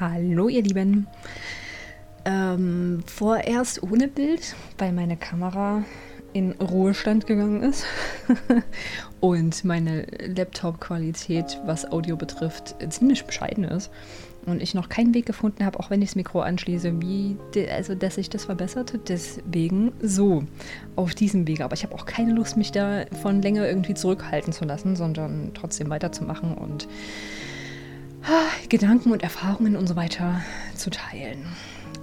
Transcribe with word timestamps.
Hallo 0.00 0.48
ihr 0.48 0.62
Lieben. 0.62 1.08
Ähm, 2.24 3.02
vorerst 3.06 3.82
ohne 3.82 4.06
Bild, 4.06 4.54
weil 4.76 4.92
meine 4.92 5.16
Kamera 5.16 5.82
in 6.32 6.52
Ruhestand 6.52 7.26
gegangen 7.26 7.64
ist 7.64 7.84
und 9.20 9.64
meine 9.64 10.06
Laptop-Qualität, 10.20 11.58
was 11.66 11.90
Audio 11.90 12.16
betrifft, 12.16 12.76
ziemlich 12.90 13.24
bescheiden 13.24 13.64
ist 13.64 13.90
und 14.46 14.62
ich 14.62 14.72
noch 14.72 14.88
keinen 14.88 15.14
Weg 15.14 15.26
gefunden 15.26 15.64
habe, 15.64 15.80
auch 15.80 15.90
wenn 15.90 16.00
ich 16.00 16.10
das 16.10 16.16
Mikro 16.16 16.42
anschließe, 16.42 17.02
wie 17.02 17.36
also 17.68 17.96
dass 17.96 18.14
sich 18.14 18.30
das 18.30 18.44
verbessert. 18.44 19.00
Deswegen 19.08 19.90
so 20.00 20.44
auf 20.94 21.16
diesem 21.16 21.48
Wege. 21.48 21.64
Aber 21.64 21.74
ich 21.74 21.82
habe 21.82 21.96
auch 21.96 22.06
keine 22.06 22.34
Lust, 22.34 22.56
mich 22.56 22.70
da 22.70 23.04
von 23.20 23.42
länger 23.42 23.66
irgendwie 23.66 23.94
zurückhalten 23.94 24.52
zu 24.52 24.64
lassen, 24.64 24.94
sondern 24.94 25.50
trotzdem 25.54 25.90
weiterzumachen 25.90 26.54
und 26.54 26.86
Gedanken 28.68 29.12
und 29.12 29.22
Erfahrungen 29.22 29.76
und 29.76 29.86
so 29.86 29.96
weiter 29.96 30.40
zu 30.74 30.90
teilen. 30.90 31.46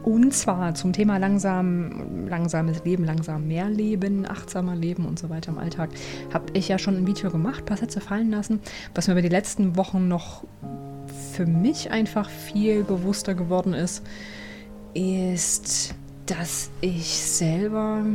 Und 0.03 0.33
zwar 0.33 0.75
zum 0.75 0.93
Thema 0.93 1.17
langsam, 1.17 2.27
langsames 2.27 2.83
Leben, 2.83 3.05
langsam 3.05 3.47
mehr 3.47 3.69
Leben, 3.69 4.29
achtsamer 4.29 4.75
Leben 4.75 5.05
und 5.05 5.17
so 5.17 5.29
weiter 5.29 5.51
im 5.51 5.57
Alltag. 5.57 5.89
Habe 6.33 6.45
ich 6.53 6.67
ja 6.67 6.77
schon 6.77 6.95
ein 6.95 7.07
Video 7.07 7.31
gemacht, 7.31 7.61
ein 7.61 7.65
paar 7.65 7.77
Sätze 7.77 8.01
fallen 8.01 8.29
lassen, 8.29 8.59
was 8.93 9.07
mir 9.07 9.13
über 9.13 9.23
die 9.23 9.29
letzten 9.29 9.77
Wochen 9.77 10.07
noch 10.07 10.43
für 11.31 11.45
mich 11.45 11.91
einfach 11.91 12.29
viel 12.29 12.83
bewusster 12.83 13.33
geworden 13.33 13.73
ist, 13.73 14.03
ist, 14.93 15.95
dass 16.27 16.69
ich 16.81 17.07
selber, 17.15 18.05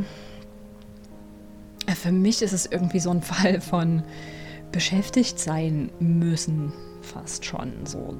für 1.87 2.11
mich 2.11 2.41
ist 2.41 2.53
es 2.53 2.65
irgendwie 2.65 2.99
so 2.99 3.11
ein 3.11 3.21
Fall 3.21 3.59
von 3.61 4.03
beschäftigt 4.71 5.39
sein 5.39 5.89
müssen 5.99 6.71
fast 7.13 7.45
schon. 7.45 7.71
So 7.85 8.15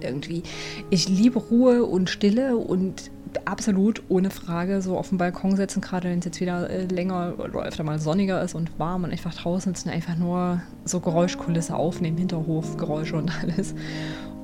irgendwie. 0.00 0.42
Ich 0.90 1.08
liebe 1.08 1.38
Ruhe 1.38 1.84
und 1.84 2.10
Stille 2.10 2.56
und 2.56 3.10
absolut 3.44 4.02
ohne 4.08 4.30
Frage 4.30 4.82
so 4.82 4.96
auf 4.98 5.08
dem 5.08 5.18
Balkon 5.18 5.56
sitzen, 5.56 5.80
gerade 5.80 6.08
wenn 6.08 6.18
es 6.18 6.24
jetzt 6.24 6.40
wieder 6.40 6.68
äh, 6.68 6.84
länger 6.84 7.34
oder 7.38 7.62
öfter 7.62 7.84
mal 7.84 7.98
sonniger 7.98 8.42
ist 8.42 8.54
und 8.54 8.78
warm 8.78 9.04
und 9.04 9.10
einfach 9.10 9.34
draußen 9.34 9.74
sitzen, 9.74 9.90
einfach 9.90 10.16
nur 10.16 10.60
so 10.84 11.00
Geräuschkulisse 11.00 11.74
aufnehmen, 11.74 12.18
Hinterhofgeräusche 12.18 13.16
und 13.16 13.32
alles. 13.42 13.74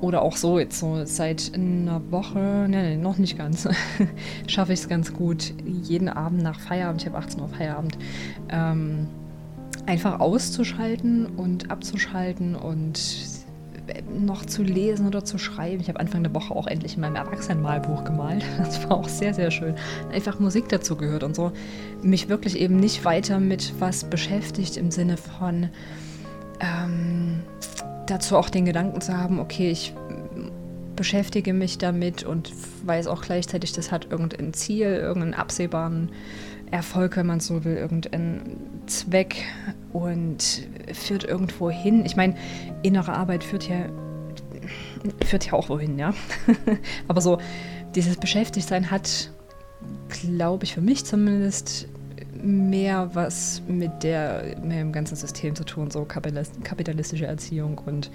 Oder 0.01 0.21
auch 0.21 0.37
so, 0.37 0.59
jetzt 0.59 0.79
so 0.79 1.03
seit 1.03 1.51
einer 1.53 2.01
Woche, 2.09 2.67
ne, 2.69 2.97
noch 2.97 3.17
nicht 3.17 3.37
ganz, 3.37 3.67
schaffe 4.47 4.73
ich 4.73 4.79
es 4.79 4.87
ganz 4.87 5.13
gut, 5.13 5.53
jeden 5.65 6.07
Abend 6.07 6.41
nach 6.41 6.59
Feierabend, 6.59 7.01
ich 7.01 7.07
habe 7.07 7.17
18 7.17 7.41
Uhr 7.41 7.49
Feierabend, 7.49 7.97
ähm, 8.49 9.07
einfach 9.85 10.19
auszuschalten 10.19 11.25
und 11.25 11.69
abzuschalten 11.69 12.55
und 12.55 12.97
noch 14.11 14.45
zu 14.45 14.63
lesen 14.63 15.07
oder 15.07 15.23
zu 15.23 15.37
schreiben. 15.37 15.81
Ich 15.81 15.89
habe 15.89 15.99
Anfang 15.99 16.23
der 16.23 16.33
Woche 16.33 16.55
auch 16.55 16.67
endlich 16.67 16.95
in 16.95 17.01
meinem 17.01 17.15
Erwachsenenmalbuch 17.15 18.03
gemalt. 18.03 18.43
Das 18.57 18.83
war 18.87 18.97
auch 18.97 19.09
sehr, 19.09 19.33
sehr 19.33 19.51
schön. 19.51 19.75
Einfach 20.11 20.39
Musik 20.39 20.69
dazu 20.69 20.95
gehört 20.95 21.23
und 21.23 21.35
so. 21.35 21.51
Mich 22.01 22.29
wirklich 22.29 22.59
eben 22.59 22.77
nicht 22.77 23.05
weiter 23.05 23.39
mit 23.39 23.73
was 23.79 24.03
beschäftigt 24.03 24.77
im 24.77 24.91
Sinne 24.91 25.17
von 25.17 25.69
ähm, 26.59 27.39
dazu 28.05 28.37
auch 28.37 28.49
den 28.49 28.65
Gedanken 28.65 29.01
zu 29.01 29.17
haben, 29.17 29.39
okay, 29.39 29.71
ich 29.71 29.93
beschäftige 30.99 31.53
mich 31.53 31.77
damit 31.77 32.23
und 32.23 32.51
weiß 32.83 33.07
auch 33.07 33.21
gleichzeitig, 33.21 33.71
das 33.71 33.89
hat 33.89 34.11
irgendein 34.11 34.53
Ziel, 34.53 34.87
irgendeinen 34.87 35.33
absehbaren 35.33 36.11
Erfolg, 36.71 37.15
wenn 37.15 37.25
man 37.25 37.39
so 37.39 37.63
will, 37.63 37.77
irgendeinen 37.77 38.57
Zweck 38.85 39.45
und 39.93 40.67
führt 40.91 41.23
irgendwo 41.23 41.71
hin. 41.71 42.03
Ich 42.05 42.17
meine, 42.17 42.35
innere 42.83 43.13
Arbeit 43.13 43.45
führt 43.45 43.69
ja, 43.69 43.85
führt 45.25 45.45
ja 45.45 45.53
auch 45.53 45.69
wohin, 45.69 45.97
ja. 45.97 46.13
Aber 47.07 47.21
so, 47.21 47.37
dieses 47.95 48.17
Beschäftigtsein 48.17 48.91
hat, 48.91 49.31
glaube 50.09 50.65
ich, 50.65 50.73
für 50.73 50.81
mich 50.81 51.05
zumindest 51.05 51.87
mehr 52.43 53.09
was 53.13 53.61
mit 53.69 54.03
der 54.03 54.57
mit 54.61 54.73
dem 54.73 54.91
ganzen 54.91 55.15
System 55.15 55.55
zu 55.55 55.63
tun, 55.63 55.91
so 55.91 56.03
kapitalistische 56.03 57.25
Erziehung 57.25 57.77
und 57.77 58.11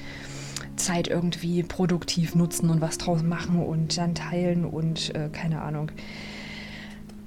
Zeit 0.76 1.08
irgendwie 1.08 1.62
produktiv 1.62 2.34
nutzen 2.34 2.70
und 2.70 2.80
was 2.80 2.98
draus 2.98 3.22
machen 3.22 3.64
und 3.64 3.96
dann 3.96 4.14
teilen 4.14 4.64
und 4.64 5.14
äh, 5.14 5.28
keine 5.32 5.62
Ahnung. 5.62 5.90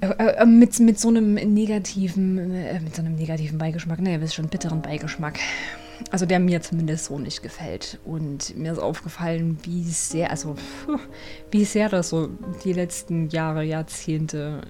Äh, 0.02 0.08
äh, 0.08 0.46
mit, 0.46 0.80
mit 0.80 1.00
so 1.00 1.09
einem 1.09 1.34
negativen, 1.34 2.53
äh, 2.53 2.80
mit 2.80 2.96
so 2.96 3.02
einem 3.02 3.16
negativen 3.16 3.57
Beigeschmack, 3.57 4.00
ne, 4.00 4.13
ihr 4.13 4.22
wisst 4.22 4.36
schon, 4.36 4.47
bitteren 4.47 4.81
Beigeschmack. 4.81 5.40
Also 6.12 6.28
der 6.28 6.40
mir 6.40 6.62
zumindest 6.62 7.06
so 7.06 7.18
nicht 7.18 7.41
gefällt. 7.41 8.00
Und 8.06 8.56
mir 8.56 8.72
ist 8.72 8.78
aufgefallen, 8.78 9.57
wie 9.63 9.84
sehr, 9.84 10.30
also 10.30 10.56
wie 11.52 11.66
sehr 11.66 11.90
das 11.90 12.09
so 12.09 12.30
die 12.63 12.74
letzten 12.74 13.30
Jahre, 13.30 13.63
Jahrzehnte 13.63 14.62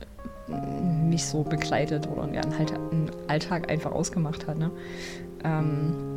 mich 0.48 1.26
so 1.26 1.44
begleitet 1.44 2.08
oder 2.08 2.24
halt 2.58 2.72
einen 2.72 3.12
Alltag 3.28 3.70
einfach 3.70 3.92
ausgemacht 3.92 4.48
hat. 4.48 4.58
Ne? 4.58 4.72
Ähm, 5.44 6.17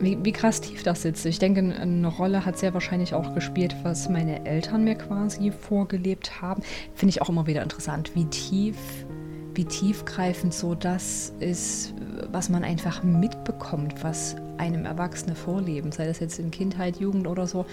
wie, 0.00 0.18
wie 0.22 0.32
krass 0.32 0.60
tief 0.60 0.82
das 0.82 1.02
sitzt. 1.02 1.26
Ich 1.26 1.38
denke, 1.38 1.60
eine 1.60 2.08
Rolle 2.08 2.44
hat 2.44 2.58
sehr 2.58 2.74
wahrscheinlich 2.74 3.14
auch 3.14 3.34
gespielt, 3.34 3.74
was 3.82 4.08
meine 4.08 4.44
Eltern 4.44 4.84
mir 4.84 4.94
quasi 4.94 5.50
vorgelebt 5.50 6.40
haben. 6.40 6.62
Finde 6.94 7.10
ich 7.10 7.22
auch 7.22 7.28
immer 7.28 7.46
wieder 7.46 7.62
interessant, 7.62 8.12
wie 8.14 8.26
tief, 8.26 8.76
wie 9.54 9.64
tiefgreifend 9.64 10.52
so 10.52 10.74
das 10.74 11.32
ist, 11.40 11.94
was 12.30 12.48
man 12.48 12.64
einfach 12.64 13.02
mitbekommt, 13.02 14.02
was 14.02 14.36
einem 14.58 14.84
Erwachsene 14.84 15.34
vorleben, 15.34 15.92
sei 15.92 16.06
das 16.06 16.20
jetzt 16.20 16.38
in 16.38 16.50
Kindheit, 16.50 16.96
Jugend 16.98 17.26
oder 17.26 17.46
so, 17.46 17.66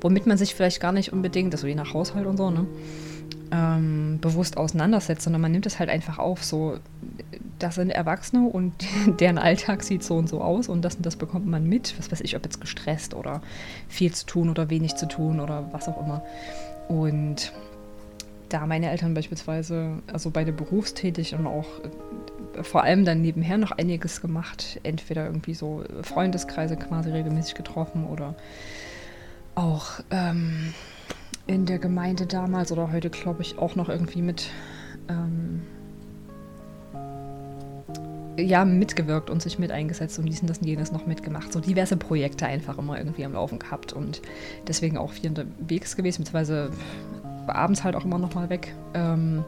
womit 0.00 0.26
man 0.26 0.38
sich 0.38 0.54
vielleicht 0.54 0.80
gar 0.80 0.92
nicht 0.92 1.12
unbedingt, 1.12 1.52
also 1.54 1.66
je 1.66 1.74
nach 1.74 1.94
Haushalt 1.94 2.26
und 2.26 2.36
so, 2.36 2.50
ne? 2.50 2.66
Ähm, 3.52 4.18
bewusst 4.20 4.56
auseinandersetzt, 4.56 5.22
sondern 5.22 5.42
man 5.42 5.52
nimmt 5.52 5.66
es 5.66 5.78
halt 5.78 5.90
einfach 5.90 6.18
auf, 6.18 6.44
so, 6.44 6.78
das 7.58 7.76
sind 7.76 7.90
Erwachsene 7.90 8.46
und 8.46 8.72
deren 9.20 9.38
Alltag 9.38 9.82
sieht 9.82 10.02
so 10.02 10.16
und 10.16 10.28
so 10.28 10.40
aus 10.40 10.68
und 10.68 10.82
das 10.82 10.96
und 10.96 11.06
das 11.06 11.16
bekommt 11.16 11.46
man 11.46 11.64
mit, 11.64 11.98
was 11.98 12.10
weiß 12.10 12.20
ich, 12.20 12.36
ob 12.36 12.44
jetzt 12.44 12.60
gestresst 12.60 13.14
oder 13.14 13.42
viel 13.88 14.12
zu 14.12 14.26
tun 14.26 14.48
oder 14.50 14.70
wenig 14.70 14.96
zu 14.96 15.06
tun 15.06 15.40
oder 15.40 15.68
was 15.72 15.88
auch 15.88 16.00
immer. 16.04 16.22
Und 16.88 17.52
da 18.48 18.66
meine 18.66 18.90
Eltern 18.90 19.14
beispielsweise, 19.14 19.98
also 20.12 20.30
beide 20.30 20.52
berufstätig 20.52 21.34
und 21.34 21.46
auch 21.46 21.66
äh, 22.56 22.62
vor 22.62 22.82
allem 22.82 23.04
dann 23.04 23.20
nebenher 23.20 23.58
noch 23.58 23.72
einiges 23.72 24.20
gemacht, 24.20 24.80
entweder 24.82 25.26
irgendwie 25.26 25.54
so 25.54 25.84
Freundeskreise 26.02 26.76
quasi 26.76 27.10
regelmäßig 27.10 27.54
getroffen 27.54 28.06
oder 28.06 28.34
auch 29.54 30.00
ähm, 30.10 30.72
in 31.48 31.66
der 31.66 31.78
Gemeinde 31.78 32.26
damals 32.26 32.70
oder 32.70 32.92
heute, 32.92 33.10
glaube 33.10 33.42
ich, 33.42 33.58
auch 33.58 33.74
noch 33.74 33.88
irgendwie 33.88 34.22
mit 34.22 34.50
ähm, 35.08 35.62
ja, 38.38 38.64
mitgewirkt 38.64 39.30
und 39.30 39.42
sich 39.42 39.58
mit 39.58 39.72
eingesetzt 39.72 40.18
und 40.18 40.26
diesen, 40.26 40.46
das 40.46 40.58
und 40.58 40.66
jenes 40.66 40.92
noch 40.92 41.06
mitgemacht. 41.06 41.52
So 41.52 41.58
diverse 41.58 41.96
Projekte 41.96 42.46
einfach 42.46 42.78
immer 42.78 42.96
irgendwie 42.96 43.24
am 43.24 43.32
Laufen 43.32 43.58
gehabt 43.58 43.92
und 43.92 44.22
deswegen 44.68 44.96
auch 44.96 45.10
viel 45.10 45.30
unterwegs 45.30 45.96
gewesen, 45.96 46.22
beziehungsweise 46.22 46.70
abends 47.46 47.82
halt 47.82 47.96
auch 47.96 48.04
immer 48.04 48.18
noch 48.18 48.34
mal 48.34 48.48
weg. 48.50 48.74
Ähm, 48.94 49.42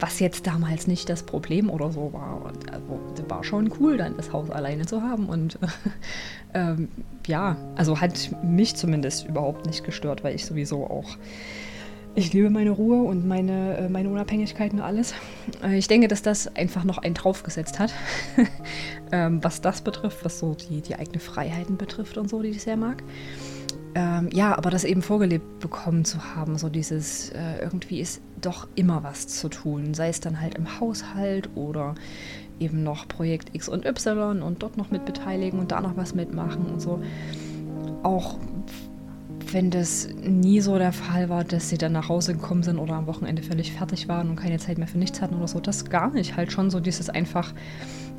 was 0.00 0.20
jetzt 0.20 0.46
damals 0.46 0.86
nicht 0.86 1.08
das 1.08 1.22
Problem 1.22 1.70
oder 1.70 1.90
so 1.90 2.12
war. 2.12 2.44
Und 2.44 2.72
also, 2.72 3.00
war 3.28 3.44
schon 3.44 3.72
cool, 3.80 3.96
dann 3.96 4.16
das 4.16 4.32
Haus 4.32 4.50
alleine 4.50 4.86
zu 4.86 5.02
haben. 5.02 5.26
Und 5.26 5.58
ähm, 6.54 6.88
ja, 7.26 7.56
also 7.76 8.00
hat 8.00 8.30
mich 8.42 8.76
zumindest 8.76 9.26
überhaupt 9.26 9.66
nicht 9.66 9.84
gestört, 9.84 10.24
weil 10.24 10.34
ich 10.34 10.46
sowieso 10.46 10.84
auch. 10.86 11.16
Ich 12.14 12.32
liebe 12.32 12.50
meine 12.50 12.70
Ruhe 12.70 13.02
und 13.02 13.28
meine, 13.28 13.76
äh, 13.76 13.88
meine 13.88 14.08
Unabhängigkeit 14.08 14.72
und 14.72 14.80
alles. 14.80 15.14
Äh, 15.62 15.78
ich 15.78 15.88
denke, 15.88 16.08
dass 16.08 16.22
das 16.22 16.54
einfach 16.56 16.84
noch 16.84 16.98
einen 16.98 17.14
draufgesetzt 17.14 17.78
hat, 17.78 17.92
ähm, 19.12 19.42
was 19.44 19.60
das 19.60 19.82
betrifft, 19.82 20.24
was 20.24 20.38
so 20.38 20.54
die, 20.54 20.80
die 20.80 20.96
eigenen 20.96 21.20
Freiheiten 21.20 21.76
betrifft 21.76 22.18
und 22.18 22.28
so, 22.28 22.42
die 22.42 22.48
ich 22.48 22.62
sehr 22.62 22.76
mag. 22.76 23.02
Ähm, 23.98 24.28
ja, 24.32 24.56
aber 24.56 24.70
das 24.70 24.84
eben 24.84 25.02
vorgelebt 25.02 25.58
bekommen 25.58 26.04
zu 26.04 26.36
haben, 26.36 26.56
so 26.56 26.68
dieses, 26.68 27.30
äh, 27.30 27.58
irgendwie 27.60 27.98
ist 27.98 28.20
doch 28.40 28.68
immer 28.76 29.02
was 29.02 29.26
zu 29.26 29.48
tun, 29.48 29.92
sei 29.92 30.08
es 30.08 30.20
dann 30.20 30.40
halt 30.40 30.54
im 30.54 30.78
Haushalt 30.78 31.50
oder 31.56 31.96
eben 32.60 32.84
noch 32.84 33.08
Projekt 33.08 33.56
X 33.56 33.68
und 33.68 33.84
Y 33.84 34.40
und 34.40 34.62
dort 34.62 34.76
noch 34.76 34.92
mit 34.92 35.04
beteiligen 35.04 35.58
und 35.58 35.72
da 35.72 35.80
noch 35.80 35.96
was 35.96 36.14
mitmachen 36.14 36.66
und 36.66 36.80
so. 36.80 37.02
Auch 38.04 38.38
wenn 39.50 39.72
das 39.72 40.08
nie 40.22 40.60
so 40.60 40.78
der 40.78 40.92
Fall 40.92 41.28
war, 41.28 41.42
dass 41.42 41.68
sie 41.68 41.78
dann 41.78 41.90
nach 41.90 42.08
Hause 42.08 42.34
gekommen 42.34 42.62
sind 42.62 42.78
oder 42.78 42.94
am 42.94 43.08
Wochenende 43.08 43.42
völlig 43.42 43.72
fertig 43.72 44.06
waren 44.06 44.30
und 44.30 44.36
keine 44.36 44.58
Zeit 44.58 44.78
mehr 44.78 44.86
für 44.86 44.98
nichts 44.98 45.20
hatten 45.20 45.34
oder 45.34 45.48
so, 45.48 45.58
das 45.58 45.86
gar 45.86 46.10
nicht. 46.10 46.36
Halt 46.36 46.52
schon 46.52 46.70
so 46.70 46.78
dieses 46.78 47.10
einfach, 47.10 47.52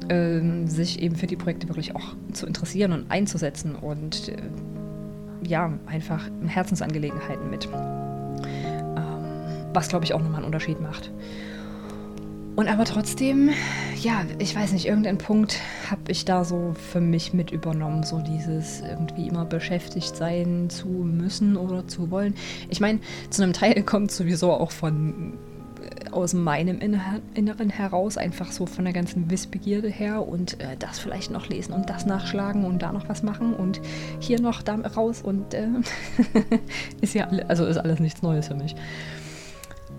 äh, 0.10 0.42
sich 0.66 1.02
eben 1.02 1.16
für 1.16 1.28
die 1.28 1.38
Projekte 1.38 1.70
wirklich 1.70 1.96
auch 1.96 2.18
zu 2.34 2.46
interessieren 2.48 2.92
und 2.92 3.10
einzusetzen 3.10 3.76
und 3.76 4.28
äh, 4.28 4.42
ja, 5.44 5.72
einfach 5.86 6.30
Herzensangelegenheiten 6.48 7.50
mit. 7.50 7.68
Ähm, 7.68 8.96
was, 9.74 9.90
glaube 9.90 10.06
ich, 10.06 10.14
auch 10.14 10.20
nochmal 10.20 10.38
einen 10.38 10.46
Unterschied 10.46 10.82
macht. 10.82 11.12
Und 12.56 12.68
aber 12.68 12.84
trotzdem, 12.84 13.52
ja, 14.02 14.26
ich 14.38 14.54
weiß 14.54 14.74
nicht, 14.74 14.86
irgendeinen 14.86 15.18
Punkt 15.18 15.62
habe 15.90 16.12
ich 16.12 16.26
da 16.26 16.44
so 16.44 16.74
für 16.92 17.00
mich 17.00 17.34
mit 17.34 17.52
übernommen, 17.52 18.04
so 18.04 18.20
dieses 18.20 18.82
irgendwie 18.82 19.30
immer 19.30 19.46
beschäftigt 19.46 20.14
sein 20.18 20.70
zu 20.70 20.88
müssen 20.88 21.56
oder 21.56 21.88
zu 21.88 22.12
wollen. 22.12 22.36
Ich 22.68 22.82
meine, 22.82 23.00
zu 23.30 23.44
einem 23.44 23.54
Teil 23.54 23.82
kommt 23.86 24.12
sowieso 24.12 24.52
auch 24.52 24.72
von 24.72 25.36
aus 26.12 26.34
meinem 26.34 26.80
Inneren 26.80 27.70
heraus, 27.70 28.18
einfach 28.18 28.52
so 28.52 28.66
von 28.66 28.86
der 28.86 28.94
ganzen 28.94 29.30
Wissbegierde 29.30 29.90
her 29.90 30.28
und 30.28 30.60
äh, 30.60 30.76
das 30.78 31.00
vielleicht 31.00 31.32
noch 31.32 31.48
lesen 31.48 31.74
und 31.74 31.90
das 31.90 32.06
nachschlagen 32.06 32.66
und 32.66 32.82
da 32.82 32.92
noch 32.92 33.10
was 33.10 33.24
machen 33.24 33.54
und 33.54 33.82
hier 34.20 34.42
noch 34.42 34.62
da 34.62 34.76
raus 34.76 35.22
und 35.22 35.54
äh, 35.54 35.68
ist 37.02 37.14
ja, 37.14 37.28
also 37.48 37.66
ist 37.66 37.78
alles 37.78 38.00
nichts 38.00 38.22
Neues 38.22 38.48
für 38.48 38.56
mich. 38.56 38.76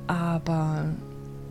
Aber 0.06 0.86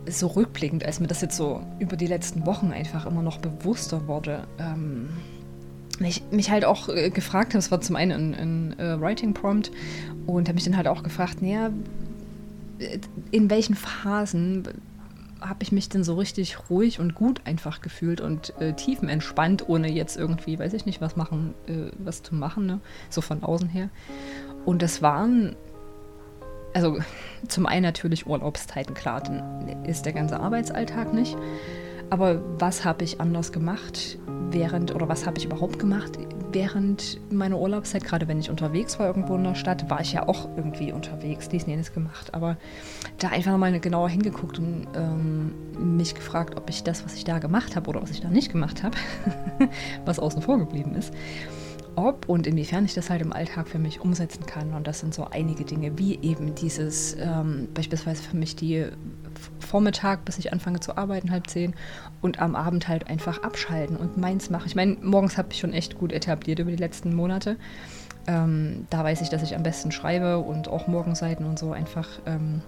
so 0.06 0.26
rückblickend, 0.28 0.84
als 0.84 1.00
mir 1.00 1.06
das 1.06 1.20
jetzt 1.20 1.36
so 1.36 1.62
über 1.78 1.96
die 1.96 2.06
letzten 2.06 2.46
Wochen 2.46 2.72
einfach 2.72 3.06
immer 3.06 3.22
noch 3.22 3.38
bewusster 3.38 4.06
wurde, 4.06 4.44
ähm, 4.58 5.10
mich, 5.98 6.22
mich 6.30 6.50
halt 6.50 6.64
auch 6.64 6.88
äh, 6.88 7.10
gefragt 7.10 7.54
es 7.54 7.70
war 7.70 7.80
zum 7.80 7.96
einen 7.96 8.34
ein, 8.34 8.34
ein 8.34 8.78
äh, 8.78 9.00
Writing 9.00 9.34
Prompt 9.34 9.70
und 10.26 10.48
habe 10.48 10.54
mich 10.54 10.64
dann 10.64 10.76
halt 10.76 10.88
auch 10.88 11.02
gefragt, 11.02 11.42
naja, 11.42 11.70
in 13.30 13.50
welchen 13.50 13.74
Phasen 13.74 14.68
habe 15.40 15.62
ich 15.62 15.72
mich 15.72 15.88
denn 15.88 16.04
so 16.04 16.16
richtig 16.16 16.68
ruhig 16.68 17.00
und 17.00 17.14
gut 17.14 17.40
einfach 17.44 17.80
gefühlt 17.80 18.20
und 18.20 18.52
äh, 18.60 18.74
tiefenentspannt, 18.74 19.68
ohne 19.68 19.90
jetzt 19.90 20.16
irgendwie, 20.16 20.58
weiß 20.58 20.74
ich 20.74 20.84
nicht, 20.84 21.00
was 21.00 21.16
machen, 21.16 21.54
äh, 21.66 21.90
was 21.98 22.22
zu 22.22 22.34
machen, 22.34 22.66
ne? 22.66 22.80
so 23.08 23.22
von 23.22 23.42
außen 23.42 23.68
her. 23.68 23.88
Und 24.66 24.82
das 24.82 25.00
waren 25.00 25.56
also 26.72 26.98
zum 27.48 27.66
einen 27.66 27.82
natürlich 27.82 28.26
Urlaubszeiten, 28.26 28.94
klar, 28.94 29.20
dann 29.20 29.84
ist 29.84 30.06
der 30.06 30.12
ganze 30.12 30.38
Arbeitsalltag 30.38 31.12
nicht. 31.12 31.36
Aber 32.10 32.42
was 32.58 32.84
habe 32.84 33.04
ich 33.04 33.20
anders 33.20 33.52
gemacht 33.52 34.18
während, 34.50 34.94
oder 34.94 35.08
was 35.08 35.26
habe 35.26 35.38
ich 35.38 35.44
überhaupt 35.44 35.78
gemacht 35.78 36.18
während 36.52 37.20
meiner 37.32 37.58
Urlaubszeit? 37.58 38.04
Gerade 38.04 38.28
wenn 38.28 38.38
ich 38.38 38.50
unterwegs 38.50 38.98
war 38.98 39.06
irgendwo 39.06 39.36
in 39.36 39.44
der 39.44 39.54
Stadt, 39.54 39.88
war 39.90 40.00
ich 40.00 40.12
ja 40.12 40.28
auch 40.28 40.48
irgendwie 40.56 40.92
unterwegs, 40.92 41.48
dies 41.48 41.64
und 41.64 41.70
jenes 41.70 41.92
gemacht. 41.92 42.34
Aber 42.34 42.56
da 43.18 43.28
einfach 43.28 43.56
mal 43.56 43.78
genauer 43.80 44.08
hingeguckt 44.08 44.58
und 44.58 44.86
ähm, 44.94 45.96
mich 45.96 46.14
gefragt, 46.14 46.56
ob 46.56 46.70
ich 46.70 46.82
das, 46.82 47.04
was 47.04 47.14
ich 47.14 47.24
da 47.24 47.38
gemacht 47.38 47.76
habe 47.76 47.88
oder 47.90 48.02
was 48.02 48.10
ich 48.10 48.20
da 48.20 48.28
nicht 48.28 48.52
gemacht 48.52 48.82
habe, 48.82 48.96
was 50.04 50.18
außen 50.18 50.42
vor 50.42 50.58
geblieben 50.58 50.94
ist, 50.94 51.12
ob 52.00 52.28
und 52.28 52.46
inwiefern 52.46 52.84
ich 52.84 52.94
das 52.94 53.10
halt 53.10 53.22
im 53.22 53.32
Alltag 53.32 53.68
für 53.68 53.78
mich 53.78 54.00
umsetzen 54.00 54.46
kann. 54.46 54.72
Und 54.74 54.86
das 54.86 55.00
sind 55.00 55.14
so 55.14 55.26
einige 55.30 55.64
Dinge, 55.64 55.98
wie 55.98 56.18
eben 56.20 56.54
dieses, 56.54 57.16
ähm, 57.20 57.68
beispielsweise 57.74 58.22
für 58.22 58.36
mich 58.36 58.56
die 58.56 58.86
Vormittag, 59.58 60.24
bis 60.24 60.38
ich 60.38 60.52
anfange 60.52 60.80
zu 60.80 60.96
arbeiten, 60.96 61.30
halb 61.30 61.48
zehn, 61.48 61.74
und 62.20 62.40
am 62.40 62.56
Abend 62.56 62.88
halt 62.88 63.08
einfach 63.08 63.42
abschalten 63.42 63.96
und 63.96 64.16
meins 64.16 64.50
machen. 64.50 64.66
Ich 64.66 64.74
meine, 64.74 64.96
morgens 65.02 65.38
habe 65.38 65.48
ich 65.52 65.58
schon 65.58 65.72
echt 65.72 65.98
gut 65.98 66.12
etabliert 66.12 66.58
über 66.58 66.70
die 66.70 66.76
letzten 66.76 67.14
Monate. 67.14 67.56
Ähm, 68.26 68.86
da 68.90 69.04
weiß 69.04 69.20
ich, 69.22 69.28
dass 69.28 69.42
ich 69.42 69.54
am 69.54 69.62
besten 69.62 69.92
schreibe 69.92 70.38
und 70.38 70.68
auch 70.68 70.86
Morgenseiten 70.86 71.46
und 71.46 71.58
so 71.58 71.72
einfach. 71.72 72.08
Ähm, 72.26 72.62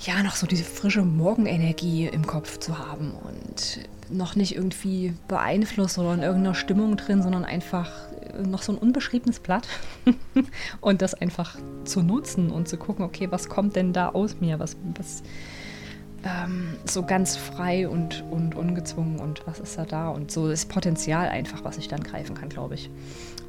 ja, 0.00 0.22
noch 0.22 0.34
so 0.34 0.46
diese 0.46 0.64
frische 0.64 1.02
Morgenenergie 1.02 2.06
im 2.06 2.26
Kopf 2.26 2.58
zu 2.58 2.78
haben 2.78 3.12
und 3.12 3.80
noch 4.08 4.34
nicht 4.34 4.54
irgendwie 4.56 5.14
beeinflusst 5.28 5.98
oder 5.98 6.14
in 6.14 6.22
irgendeiner 6.22 6.54
Stimmung 6.54 6.96
drin, 6.96 7.22
sondern 7.22 7.44
einfach 7.44 7.90
äh, 8.34 8.42
noch 8.42 8.62
so 8.62 8.72
ein 8.72 8.78
unbeschriebenes 8.78 9.40
Blatt 9.40 9.68
und 10.80 11.02
das 11.02 11.14
einfach 11.14 11.56
zu 11.84 12.02
nutzen 12.02 12.50
und 12.50 12.66
zu 12.66 12.76
gucken, 12.76 13.04
okay, 13.04 13.28
was 13.30 13.48
kommt 13.48 13.76
denn 13.76 13.92
da 13.92 14.08
aus 14.08 14.40
mir, 14.40 14.58
was, 14.58 14.76
was 14.96 15.22
ähm, 16.24 16.76
so 16.84 17.02
ganz 17.02 17.36
frei 17.36 17.88
und, 17.88 18.24
und 18.30 18.54
ungezwungen 18.54 19.18
und 19.18 19.46
was 19.46 19.60
ist 19.60 19.78
da 19.78 19.84
da 19.84 20.10
und 20.10 20.30
so 20.30 20.48
das 20.48 20.66
Potenzial 20.66 21.28
einfach, 21.28 21.64
was 21.64 21.78
ich 21.78 21.88
dann 21.88 22.02
greifen 22.02 22.34
kann, 22.36 22.48
glaube 22.48 22.74
ich. 22.74 22.90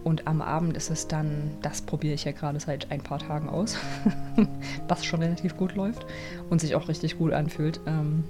Und 0.03 0.27
am 0.27 0.41
Abend 0.41 0.75
ist 0.77 0.89
es 0.89 1.07
dann, 1.07 1.51
das 1.61 1.81
probiere 1.81 2.13
ich 2.13 2.23
ja 2.23 2.31
gerade 2.31 2.59
seit 2.59 2.91
ein 2.91 3.01
paar 3.01 3.19
Tagen 3.19 3.49
aus, 3.49 3.77
was 4.87 5.05
schon 5.05 5.21
relativ 5.21 5.57
gut 5.57 5.75
läuft 5.75 6.05
und 6.49 6.59
sich 6.59 6.75
auch 6.75 6.87
richtig 6.87 7.17
gut 7.17 7.33
anfühlt. 7.33 7.79
Ähm, 7.85 8.23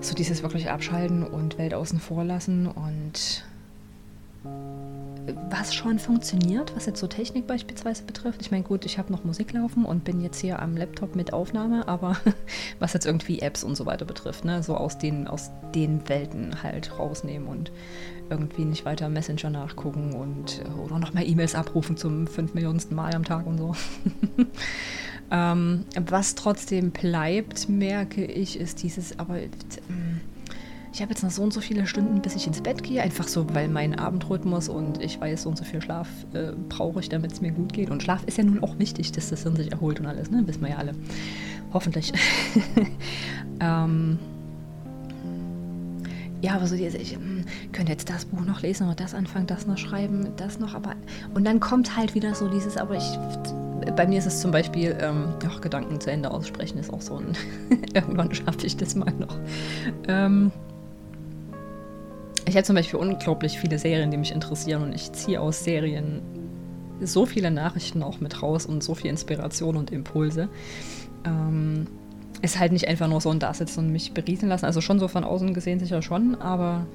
so 0.00 0.14
dieses 0.14 0.42
wirklich 0.42 0.70
abschalten 0.70 1.24
und 1.24 1.58
Welt 1.58 1.74
außen 1.74 1.98
vor 1.98 2.22
lassen 2.22 2.68
und 2.68 3.44
was 5.50 5.74
schon 5.74 5.98
funktioniert, 5.98 6.74
was 6.76 6.86
jetzt 6.86 7.00
so 7.00 7.06
Technik 7.06 7.46
beispielsweise 7.46 8.04
betrifft. 8.04 8.40
Ich 8.42 8.50
meine, 8.50 8.62
gut, 8.62 8.84
ich 8.84 8.98
habe 8.98 9.12
noch 9.12 9.24
Musik 9.24 9.52
laufen 9.52 9.84
und 9.84 10.04
bin 10.04 10.20
jetzt 10.20 10.40
hier 10.40 10.60
am 10.60 10.76
Laptop 10.76 11.16
mit 11.16 11.32
Aufnahme, 11.32 11.88
aber 11.88 12.16
was 12.78 12.92
jetzt 12.92 13.06
irgendwie 13.06 13.40
Apps 13.40 13.64
und 13.64 13.76
so 13.76 13.86
weiter 13.86 14.04
betrifft, 14.04 14.44
ne, 14.44 14.62
so 14.62 14.76
aus 14.76 14.98
den, 14.98 15.26
aus 15.26 15.50
den 15.74 16.08
Welten 16.08 16.62
halt 16.62 16.98
rausnehmen 16.98 17.48
und 17.48 17.72
irgendwie 18.30 18.64
nicht 18.64 18.84
weiter 18.84 19.08
Messenger 19.08 19.50
nachgucken 19.50 20.12
und 20.14 20.62
äh, 20.64 20.80
oder 20.80 20.98
nochmal 20.98 21.26
E-Mails 21.26 21.54
abrufen 21.54 21.96
zum 21.96 22.26
fünf 22.26 22.54
Millionensten 22.54 22.96
Mal 22.96 23.14
am 23.14 23.24
Tag 23.24 23.46
und 23.46 23.58
so. 23.58 23.74
ähm, 25.30 25.84
was 25.98 26.34
trotzdem 26.34 26.90
bleibt, 26.90 27.68
merke 27.68 28.24
ich, 28.24 28.58
ist 28.58 28.82
dieses, 28.82 29.18
aber 29.18 29.38
äh, 29.38 29.48
ich 30.96 31.02
habe 31.02 31.10
jetzt 31.12 31.22
noch 31.22 31.30
so 31.30 31.42
und 31.42 31.52
so 31.52 31.60
viele 31.60 31.86
Stunden, 31.86 32.22
bis 32.22 32.36
ich 32.36 32.46
ins 32.46 32.62
Bett 32.62 32.82
gehe, 32.82 33.02
einfach 33.02 33.28
so, 33.28 33.46
weil 33.54 33.68
mein 33.68 33.98
Abendrhythmus 33.98 34.70
und 34.70 35.02
ich 35.02 35.20
weiß, 35.20 35.42
so 35.42 35.50
und 35.50 35.58
so 35.58 35.64
viel 35.64 35.82
Schlaf 35.82 36.08
äh, 36.32 36.52
brauche 36.70 37.00
ich, 37.00 37.10
damit 37.10 37.32
es 37.32 37.42
mir 37.42 37.50
gut 37.52 37.74
geht. 37.74 37.90
Und 37.90 38.02
Schlaf 38.02 38.24
ist 38.24 38.38
ja 38.38 38.44
nun 38.44 38.62
auch 38.62 38.78
wichtig, 38.78 39.12
dass 39.12 39.28
das 39.28 39.42
Hirn 39.42 39.56
sich 39.56 39.70
erholt 39.70 40.00
und 40.00 40.06
alles, 40.06 40.30
ne? 40.30 40.42
Wissen 40.46 40.62
wir 40.62 40.70
ja 40.70 40.76
alle. 40.76 40.94
Hoffentlich. 41.74 42.14
ähm, 43.60 44.18
ja, 46.40 46.54
aber 46.54 46.66
so 46.66 46.76
diese, 46.76 46.96
ich 46.96 47.12
hm, 47.12 47.44
könnte 47.72 47.92
jetzt 47.92 48.08
das 48.08 48.24
Buch 48.24 48.40
noch 48.40 48.62
lesen 48.62 48.86
oder 48.86 48.96
das 48.96 49.12
anfangen, 49.12 49.46
das 49.46 49.66
noch 49.66 49.76
schreiben, 49.76 50.28
das 50.38 50.58
noch, 50.58 50.74
aber. 50.74 50.94
Und 51.34 51.44
dann 51.44 51.60
kommt 51.60 51.94
halt 51.94 52.14
wieder 52.14 52.34
so 52.34 52.48
dieses, 52.48 52.78
aber 52.78 52.96
ich. 52.96 53.18
Bei 53.96 54.06
mir 54.06 54.18
ist 54.18 54.26
es 54.26 54.40
zum 54.40 54.50
Beispiel, 54.50 54.96
ähm, 54.98 55.34
ach, 55.46 55.60
Gedanken 55.60 56.00
zu 56.00 56.10
Ende 56.10 56.30
aussprechen 56.30 56.78
ist 56.78 56.90
auch 56.90 57.02
so 57.02 57.18
ein. 57.18 57.36
irgendwann 57.92 58.34
schaffe 58.34 58.64
ich 58.64 58.78
das 58.78 58.94
mal 58.94 59.12
noch. 59.12 59.36
Ähm, 60.08 60.50
ich 62.46 62.54
habe 62.54 62.64
zum 62.64 62.76
Beispiel 62.76 62.98
unglaublich 62.98 63.58
viele 63.58 63.78
Serien, 63.78 64.10
die 64.10 64.16
mich 64.16 64.32
interessieren 64.32 64.82
und 64.82 64.94
ich 64.94 65.12
ziehe 65.12 65.40
aus 65.40 65.64
Serien 65.64 66.22
so 67.00 67.26
viele 67.26 67.50
Nachrichten 67.50 68.02
auch 68.02 68.20
mit 68.20 68.42
raus 68.42 68.66
und 68.66 68.82
so 68.82 68.94
viel 68.94 69.10
Inspiration 69.10 69.76
und 69.76 69.90
Impulse. 69.90 70.48
Ähm, 71.24 71.86
ist 72.42 72.58
halt 72.58 72.72
nicht 72.72 72.86
einfach 72.88 73.08
nur 73.08 73.20
so 73.20 73.30
ein 73.30 73.38
Dasitzen 73.38 73.86
und 73.86 73.92
mich 73.92 74.12
berieseln 74.12 74.48
lassen. 74.48 74.66
Also 74.66 74.80
schon 74.80 74.98
so 74.98 75.08
von 75.08 75.24
außen 75.24 75.54
gesehen 75.54 75.80
sicher 75.80 76.02
schon, 76.02 76.36
aber 76.36 76.86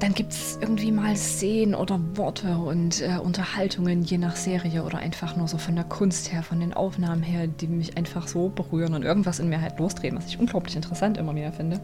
dann 0.00 0.14
gibt 0.14 0.32
es 0.32 0.58
irgendwie 0.60 0.92
mal 0.92 1.16
Szenen 1.16 1.74
oder 1.74 2.00
Worte 2.14 2.56
und 2.56 3.00
äh, 3.00 3.18
Unterhaltungen 3.22 4.02
je 4.02 4.18
nach 4.18 4.36
Serie 4.36 4.84
oder 4.84 4.98
einfach 4.98 5.36
nur 5.36 5.48
so 5.48 5.58
von 5.58 5.74
der 5.74 5.84
Kunst 5.84 6.32
her, 6.32 6.42
von 6.42 6.60
den 6.60 6.74
Aufnahmen 6.74 7.22
her, 7.22 7.46
die 7.46 7.66
mich 7.66 7.96
einfach 7.96 8.26
so 8.26 8.48
berühren 8.48 8.94
und 8.94 9.02
irgendwas 9.02 9.38
in 9.38 9.48
mir 9.48 9.60
halt 9.60 9.78
losdrehen, 9.78 10.16
was 10.16 10.26
ich 10.26 10.38
unglaublich 10.38 10.76
interessant 10.76 11.16
immer 11.16 11.34
wieder 11.34 11.52
finde. 11.52 11.80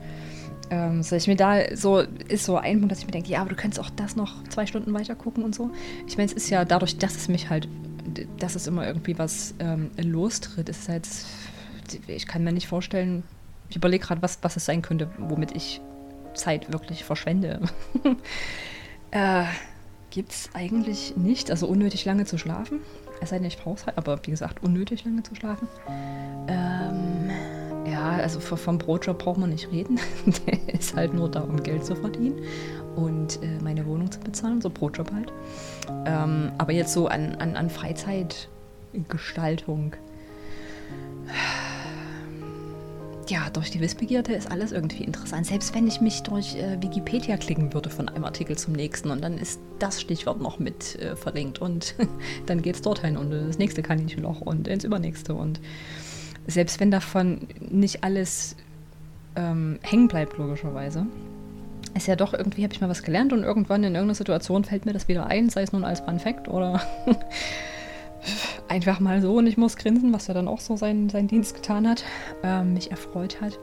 Ähm, 0.71 1.03
so 1.03 1.17
ich 1.17 1.27
mir 1.27 1.37
da 1.37 1.77
so, 1.77 2.01
ist 2.29 2.45
so 2.45 2.57
ein 2.57 2.79
Punkt, 2.79 2.93
dass 2.93 3.01
ich 3.01 3.07
mir 3.07 3.13
denke, 3.13 3.31
ja, 3.31 3.41
aber 3.41 3.51
du 3.51 3.57
könntest 3.57 3.81
auch 3.81 3.91
das 3.91 4.17
noch 4.17 4.45
zwei 4.49 4.67
Stunden 4.67 4.95
weiter 4.95 5.15
gucken 5.15 5.43
und 5.45 5.55
so. 5.55 5.71
Ich 6.07 6.17
meine, 6.17 6.27
es 6.27 6.33
ist 6.33 6.51
ja 6.51 6.65
dadurch, 6.65 6.99
dass 6.99 7.17
es 7.17 7.29
mich 7.29 7.51
halt, 7.51 7.69
dass 8.39 8.55
es 8.55 8.67
immer 8.67 8.87
irgendwie 8.87 9.19
was 9.19 9.55
ähm, 9.59 9.91
lostritt, 9.97 10.69
ist 10.69 10.89
halt, 10.89 11.09
ich 12.07 12.27
kann 12.27 12.45
mir 12.45 12.53
nicht 12.53 12.69
vorstellen, 12.69 13.25
ich 13.69 13.77
überlege 13.77 14.05
gerade, 14.05 14.23
was, 14.23 14.39
was 14.43 14.57
es 14.57 14.65
sein 14.65 14.83
könnte, 14.83 15.09
womit 15.19 15.53
ich 15.57 15.81
Zeit 16.35 16.73
wirklich 16.73 17.05
verschwende. 17.05 17.61
äh, 19.11 19.45
es 20.29 20.51
eigentlich 20.55 21.17
nicht, 21.17 21.51
also 21.51 21.67
unnötig 21.67 22.05
lange 22.05 22.25
zu 22.25 22.39
schlafen. 22.39 22.81
Es 23.21 23.31
sei 23.31 23.39
denn, 23.39 23.47
ich 23.47 23.59
brauche 23.59 23.77
es 23.77 23.87
halt, 23.87 23.99
aber 23.99 24.19
wie 24.25 24.31
gesagt, 24.31 24.63
unnötig 24.63 25.05
lange 25.05 25.23
zu 25.23 25.35
schlafen. 25.35 25.69
Ähm, 26.49 26.70
ja, 27.91 28.13
also 28.13 28.41
vom 28.41 28.79
Brotjob 28.79 29.19
braucht 29.19 29.39
man 29.39 29.51
nicht 29.51 29.71
reden. 29.71 30.01
Der 30.47 30.75
ist 30.75 30.95
halt 30.95 31.13
nur 31.15 31.31
da, 31.31 31.41
um 31.41 31.63
Geld 31.63 31.85
zu 31.85 31.97
verdienen 31.97 32.41
und 32.97 33.43
äh, 33.43 33.59
meine 33.63 33.87
Wohnung 33.87 34.11
zu 34.11 34.19
bezahlen, 34.21 34.61
so 34.61 34.71
Brotjob 34.71 35.13
halt. 35.13 35.33
Ähm, 36.07 36.53
aber 36.59 36.73
jetzt 36.73 36.93
so 36.93 37.07
an, 37.09 37.35
an, 37.37 37.57
an 37.57 37.71
Freizeitgestaltung. 37.71 39.95
Ja, 43.29 43.49
durch 43.51 43.71
die 43.71 43.81
Wissbegierde 43.81 44.33
ist 44.33 44.51
alles 44.51 44.73
irgendwie 44.73 45.05
interessant. 45.05 45.47
Selbst 45.47 45.73
wenn 45.75 45.87
ich 45.87 46.01
mich 46.01 46.25
durch 46.25 46.57
äh, 46.57 46.83
Wikipedia 46.83 47.37
klicken 47.37 47.73
würde 47.73 47.89
von 47.89 48.09
einem 48.09 48.25
Artikel 48.25 48.59
zum 48.59 48.73
nächsten 48.73 49.11
und 49.11 49.23
dann 49.23 49.39
ist 49.39 49.61
das 49.79 50.01
Stichwort 50.01 50.41
noch 50.41 50.59
mit 50.59 50.97
äh, 50.97 51.15
verlinkt 51.15 51.61
und 51.61 51.95
dann 52.47 52.61
geht 52.61 52.75
es 52.75 52.83
dorthin 52.83 53.17
und 53.17 53.31
das 53.31 53.59
nächste 53.59 53.83
Kaninchenloch 53.83 54.41
und 54.41 54.67
ins 54.67 54.83
übernächste 54.83 55.35
und 55.35 55.61
selbst 56.51 56.81
wenn 56.81 56.91
davon 56.91 57.47
nicht 57.61 58.05
alles 58.05 58.57
ähm, 59.37 59.79
hängen 59.83 60.09
bleibt, 60.09 60.37
logischerweise, 60.39 61.07
ist 61.95 62.07
ja 62.07 62.17
doch 62.17 62.33
irgendwie, 62.33 62.63
habe 62.63 62.73
ich 62.73 62.81
mal 62.81 62.89
was 62.89 63.03
gelernt 63.03 63.33
und 63.33 63.43
irgendwann 63.43 63.83
in 63.83 63.95
irgendeiner 63.95 64.15
Situation 64.15 64.65
fällt 64.65 64.87
mir 64.87 64.93
das 64.93 65.09
wieder 65.09 65.27
ein, 65.27 65.51
sei 65.51 65.63
es 65.63 65.73
nun 65.73 65.85
als 65.85 66.01
Fun 66.01 66.21
oder 66.49 66.81
einfach 68.69 69.01
mal 69.01 69.21
so 69.21 69.37
und 69.37 69.47
ich 69.47 69.57
muss 69.57 69.77
grinsen, 69.77 70.13
was 70.13 70.29
er 70.29 70.35
dann 70.35 70.49
auch 70.49 70.61
so 70.61 70.77
seinen, 70.77 71.09
seinen 71.09 71.29
Dienst 71.29 71.55
getan 71.55 71.89
hat, 71.89 72.05
ähm, 72.43 72.75
mich 72.75 72.91
erfreut 72.91 73.41
hat. 73.41 73.59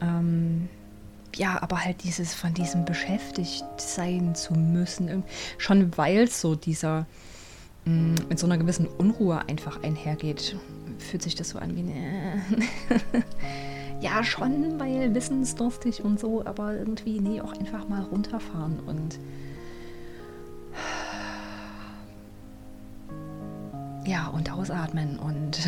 Ähm, 0.00 0.68
ja, 1.36 1.62
aber 1.62 1.84
halt 1.84 2.02
dieses 2.02 2.34
von 2.34 2.54
diesem 2.54 2.84
beschäftigt 2.84 3.64
sein 3.76 4.34
zu 4.34 4.54
müssen, 4.54 5.22
schon 5.58 5.96
weil 5.96 6.28
so 6.28 6.54
dieser 6.54 7.06
mit 7.86 8.38
so 8.38 8.46
einer 8.46 8.58
gewissen 8.58 8.86
Unruhe 8.86 9.40
einfach 9.48 9.82
einhergeht, 9.82 10.56
fühlt 10.98 11.22
sich 11.22 11.36
das 11.36 11.50
so 11.50 11.58
an 11.58 11.76
wie 11.76 11.80
eine 11.80 12.42
ja 14.00 14.24
schon, 14.24 14.78
weil 14.78 15.14
wissensdurstig 15.14 16.02
und 16.04 16.18
so, 16.18 16.44
aber 16.44 16.76
irgendwie 16.76 17.20
nee, 17.20 17.40
auch 17.40 17.52
einfach 17.52 17.88
mal 17.88 18.02
runterfahren 18.02 18.80
und 18.86 19.18
ja, 24.04 24.28
und 24.28 24.52
ausatmen 24.52 25.18
und 25.18 25.58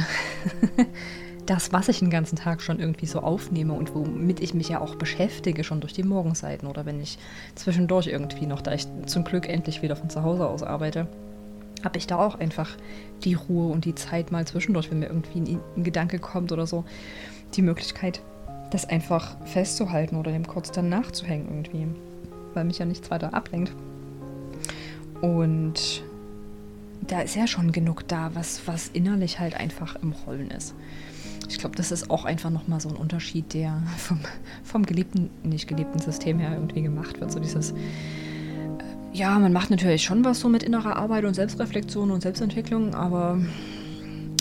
das, 1.46 1.72
was 1.72 1.88
ich 1.88 2.00
den 2.00 2.10
ganzen 2.10 2.36
Tag 2.36 2.62
schon 2.62 2.80
irgendwie 2.80 3.06
so 3.06 3.20
aufnehme 3.20 3.72
und 3.72 3.94
womit 3.94 4.40
ich 4.40 4.54
mich 4.54 4.68
ja 4.68 4.80
auch 4.80 4.96
beschäftige, 4.96 5.62
schon 5.62 5.80
durch 5.80 5.92
die 5.92 6.02
Morgenseiten 6.02 6.68
oder 6.68 6.84
wenn 6.84 7.00
ich 7.00 7.18
zwischendurch 7.54 8.08
irgendwie 8.08 8.46
noch, 8.46 8.60
da 8.60 8.72
ich 8.72 8.86
zum 9.06 9.24
Glück 9.24 9.48
endlich 9.48 9.82
wieder 9.82 9.96
von 9.96 10.10
zu 10.10 10.22
Hause 10.22 10.46
aus 10.46 10.62
arbeite, 10.62 11.08
habe 11.84 11.98
ich 11.98 12.06
da 12.06 12.16
auch 12.18 12.38
einfach 12.38 12.70
die 13.24 13.34
Ruhe 13.34 13.72
und 13.72 13.84
die 13.84 13.94
Zeit 13.94 14.32
mal 14.32 14.46
zwischendurch, 14.46 14.90
wenn 14.90 15.00
mir 15.00 15.06
irgendwie 15.06 15.40
ein, 15.40 15.60
ein 15.76 15.84
Gedanke 15.84 16.18
kommt 16.18 16.52
oder 16.52 16.66
so, 16.66 16.84
die 17.54 17.62
Möglichkeit, 17.62 18.20
das 18.70 18.84
einfach 18.84 19.36
festzuhalten 19.46 20.16
oder 20.16 20.32
dem 20.32 20.46
kurz 20.46 20.70
dann 20.70 20.88
nachzuhängen 20.88 21.48
irgendwie, 21.48 21.86
weil 22.54 22.64
mich 22.64 22.78
ja 22.78 22.84
nichts 22.84 23.10
weiter 23.10 23.34
ablenkt. 23.34 23.72
Und 25.20 26.02
da 27.06 27.20
ist 27.20 27.34
ja 27.34 27.46
schon 27.46 27.72
genug 27.72 28.06
da, 28.08 28.30
was, 28.34 28.66
was 28.66 28.88
innerlich 28.88 29.40
halt 29.40 29.58
einfach 29.58 29.96
im 30.02 30.12
Rollen 30.12 30.50
ist. 30.50 30.74
Ich 31.48 31.58
glaube, 31.58 31.76
das 31.76 31.90
ist 31.90 32.10
auch 32.10 32.24
einfach 32.26 32.50
nochmal 32.50 32.80
so 32.80 32.90
ein 32.90 32.96
Unterschied, 32.96 33.54
der 33.54 33.82
vom, 33.96 34.20
vom 34.62 34.84
geliebten, 34.84 35.30
nicht 35.42 35.66
geliebten 35.66 35.98
System 35.98 36.38
her 36.38 36.52
irgendwie 36.52 36.82
gemacht 36.82 37.20
wird. 37.20 37.32
So 37.32 37.40
dieses, 37.40 37.72
ja, 39.12 39.38
man 39.38 39.52
macht 39.52 39.70
natürlich 39.70 40.02
schon 40.02 40.24
was 40.24 40.40
so 40.40 40.48
mit 40.48 40.62
innerer 40.62 40.96
Arbeit 40.96 41.24
und 41.24 41.34
Selbstreflexion 41.34 42.10
und 42.10 42.22
Selbstentwicklung, 42.22 42.94
aber 42.94 43.38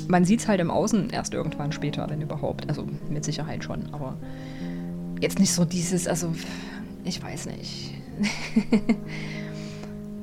man 0.08 0.26
sieht 0.26 0.42
es 0.42 0.48
halt 0.48 0.60
im 0.60 0.72
Außen 0.72 1.10
erst 1.10 1.34
irgendwann 1.34 1.72
später, 1.72 2.10
wenn 2.10 2.22
überhaupt. 2.22 2.68
Also 2.70 2.88
mit 3.10 3.24
Sicherheit 3.26 3.64
schon, 3.64 3.90
aber 3.92 4.18
jetzt 5.22 5.40
nicht 5.40 5.54
so 5.54 5.66
dieses, 5.66 6.08
also 6.08 6.34
ich 7.04 7.22
weiß 7.22 7.48
nicht. 7.48 7.94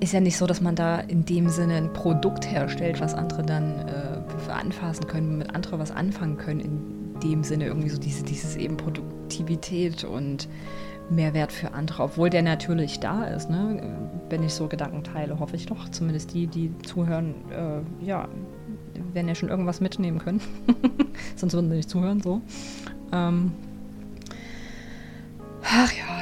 ist 0.00 0.12
ja 0.12 0.20
nicht 0.20 0.36
so, 0.36 0.46
dass 0.46 0.60
man 0.60 0.74
da 0.74 1.00
in 1.00 1.24
dem 1.24 1.48
Sinne 1.48 1.76
ein 1.76 1.92
Produkt 1.92 2.50
herstellt, 2.50 3.00
was 3.00 3.14
andere 3.14 3.42
dann 3.42 3.88
äh, 3.88 4.50
anfassen 4.50 5.06
können, 5.06 5.38
mit 5.38 5.54
andere 5.54 5.78
was 5.78 5.90
anfangen 5.90 6.36
können. 6.36 6.60
In 6.60 7.20
dem 7.20 7.44
Sinne 7.44 7.66
irgendwie 7.66 7.88
so 7.88 7.98
diese, 7.98 8.22
dieses 8.22 8.56
eben 8.56 8.76
Produktivität 8.76 10.04
und 10.04 10.48
Mehrwert 11.10 11.52
für 11.52 11.72
andere, 11.72 12.02
obwohl 12.02 12.30
der 12.30 12.42
natürlich 12.42 13.00
da 13.00 13.24
ist. 13.24 13.50
Ne? 13.50 13.96
Wenn 14.28 14.42
ich 14.42 14.54
so 14.54 14.68
Gedanken 14.68 15.04
teile, 15.04 15.38
hoffe 15.38 15.56
ich 15.56 15.66
doch, 15.66 15.88
zumindest 15.90 16.32
die, 16.34 16.46
die 16.46 16.72
zuhören, 16.82 17.34
äh, 17.50 18.04
ja, 18.04 18.28
werden 19.12 19.28
ja 19.28 19.34
schon 19.34 19.48
irgendwas 19.48 19.80
mitnehmen 19.80 20.18
können. 20.18 20.40
Sonst 21.36 21.52
würden 21.52 21.70
sie 21.70 21.76
nicht 21.76 21.90
zuhören, 21.90 22.20
so. 22.20 22.40
Ähm, 23.12 23.52
ach 25.62 25.92
ja, 25.92 26.14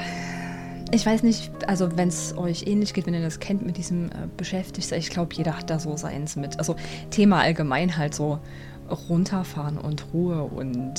ich 0.95 1.07
weiß 1.07 1.23
nicht, 1.23 1.51
also 1.67 1.97
wenn 1.97 2.09
es 2.09 2.37
euch 2.37 2.67
ähnlich 2.67 2.93
geht, 2.93 3.07
wenn 3.07 3.15
ihr 3.15 3.23
das 3.23 3.41
kennt 3.41 3.65
mit 3.65 3.79
diesem 3.79 4.07
äh, 4.07 4.29
Beschäftigtsein, 4.37 4.99
ich 4.99 5.11
glaube, 5.11 5.35
jeder 5.35 5.57
hat 5.57 5.71
da 5.71 5.79
so 5.79 5.97
seins 5.97 6.37
mit. 6.37 6.59
Also 6.59 6.77
Thema 7.11 7.41
allgemein 7.41 7.97
halt 7.97 8.15
so 8.15 8.41
runterfahren 9.09 9.79
und 9.79 10.13
Ruhe 10.13 10.43
und 10.43 10.95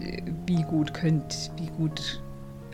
äh, 0.00 0.22
wie 0.46 0.62
gut 0.62 0.94
könnt, 0.94 1.50
wie 1.56 1.66
gut 1.66 2.21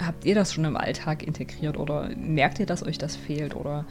habt 0.04 0.24
ihr 0.24 0.34
das 0.34 0.52
schon 0.52 0.64
im 0.64 0.76
Alltag 0.76 1.22
integriert 1.22 1.76
oder 1.76 2.10
merkt 2.16 2.58
ihr, 2.60 2.66
dass 2.66 2.82
euch 2.82 2.98
das 2.98 3.16
fehlt 3.16 3.54
oder 3.56 3.84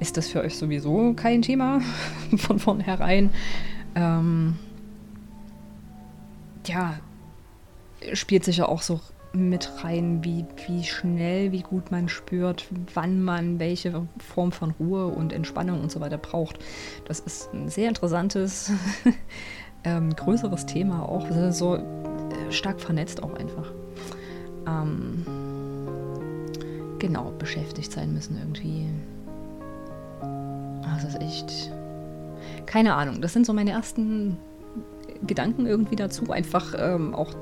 ist 0.00 0.16
das 0.16 0.28
für 0.28 0.40
euch 0.40 0.56
sowieso 0.56 1.14
kein 1.14 1.42
Thema 1.42 1.80
von 2.36 2.58
vornherein? 2.58 3.30
Ähm, 3.94 4.56
ja, 6.66 6.98
spielt 8.12 8.44
sich 8.44 8.58
ja 8.58 8.66
auch 8.66 8.82
so 8.82 9.00
mit 9.32 9.84
rein, 9.84 10.24
wie, 10.24 10.44
wie 10.66 10.84
schnell, 10.84 11.52
wie 11.52 11.62
gut 11.62 11.90
man 11.90 12.08
spürt, 12.08 12.66
wann 12.94 13.22
man 13.22 13.58
welche 13.58 14.06
Form 14.18 14.52
von 14.52 14.70
Ruhe 14.72 15.06
und 15.06 15.32
Entspannung 15.32 15.82
und 15.82 15.90
so 15.90 16.00
weiter 16.00 16.18
braucht. 16.18 16.58
Das 17.06 17.20
ist 17.20 17.52
ein 17.52 17.68
sehr 17.68 17.88
interessantes, 17.88 18.72
ähm, 19.84 20.14
größeres 20.14 20.66
Thema 20.66 21.06
auch, 21.06 21.26
so 21.50 21.76
äh, 21.76 21.80
stark 22.50 22.80
vernetzt 22.80 23.22
auch 23.22 23.34
einfach. 23.34 23.72
Ähm, 24.66 25.47
genau, 26.98 27.32
beschäftigt 27.38 27.92
sein 27.92 28.12
müssen 28.12 28.38
irgendwie. 28.38 28.86
Das 30.82 31.04
ist 31.04 31.20
echt. 31.20 31.72
Keine 32.66 32.94
Ahnung, 32.94 33.20
das 33.20 33.32
sind 33.32 33.46
so 33.46 33.52
meine 33.52 33.70
ersten 33.70 34.36
Gedanken 35.26 35.66
irgendwie 35.66 35.96
dazu. 35.96 36.30
Einfach 36.30 36.74
ähm, 36.76 37.14
auch 37.14 37.34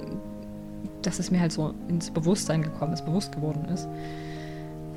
dass 1.07 1.19
es 1.21 1.31
mir 1.31 1.41
halt 1.41 1.53
so 1.53 1.75
ins 1.89 2.11
Bewusstsein 2.11 2.63
gekommen 2.63 2.93
ist, 2.93 3.05
bewusst 3.05 3.33
geworden 3.33 3.65
ist. 3.67 3.87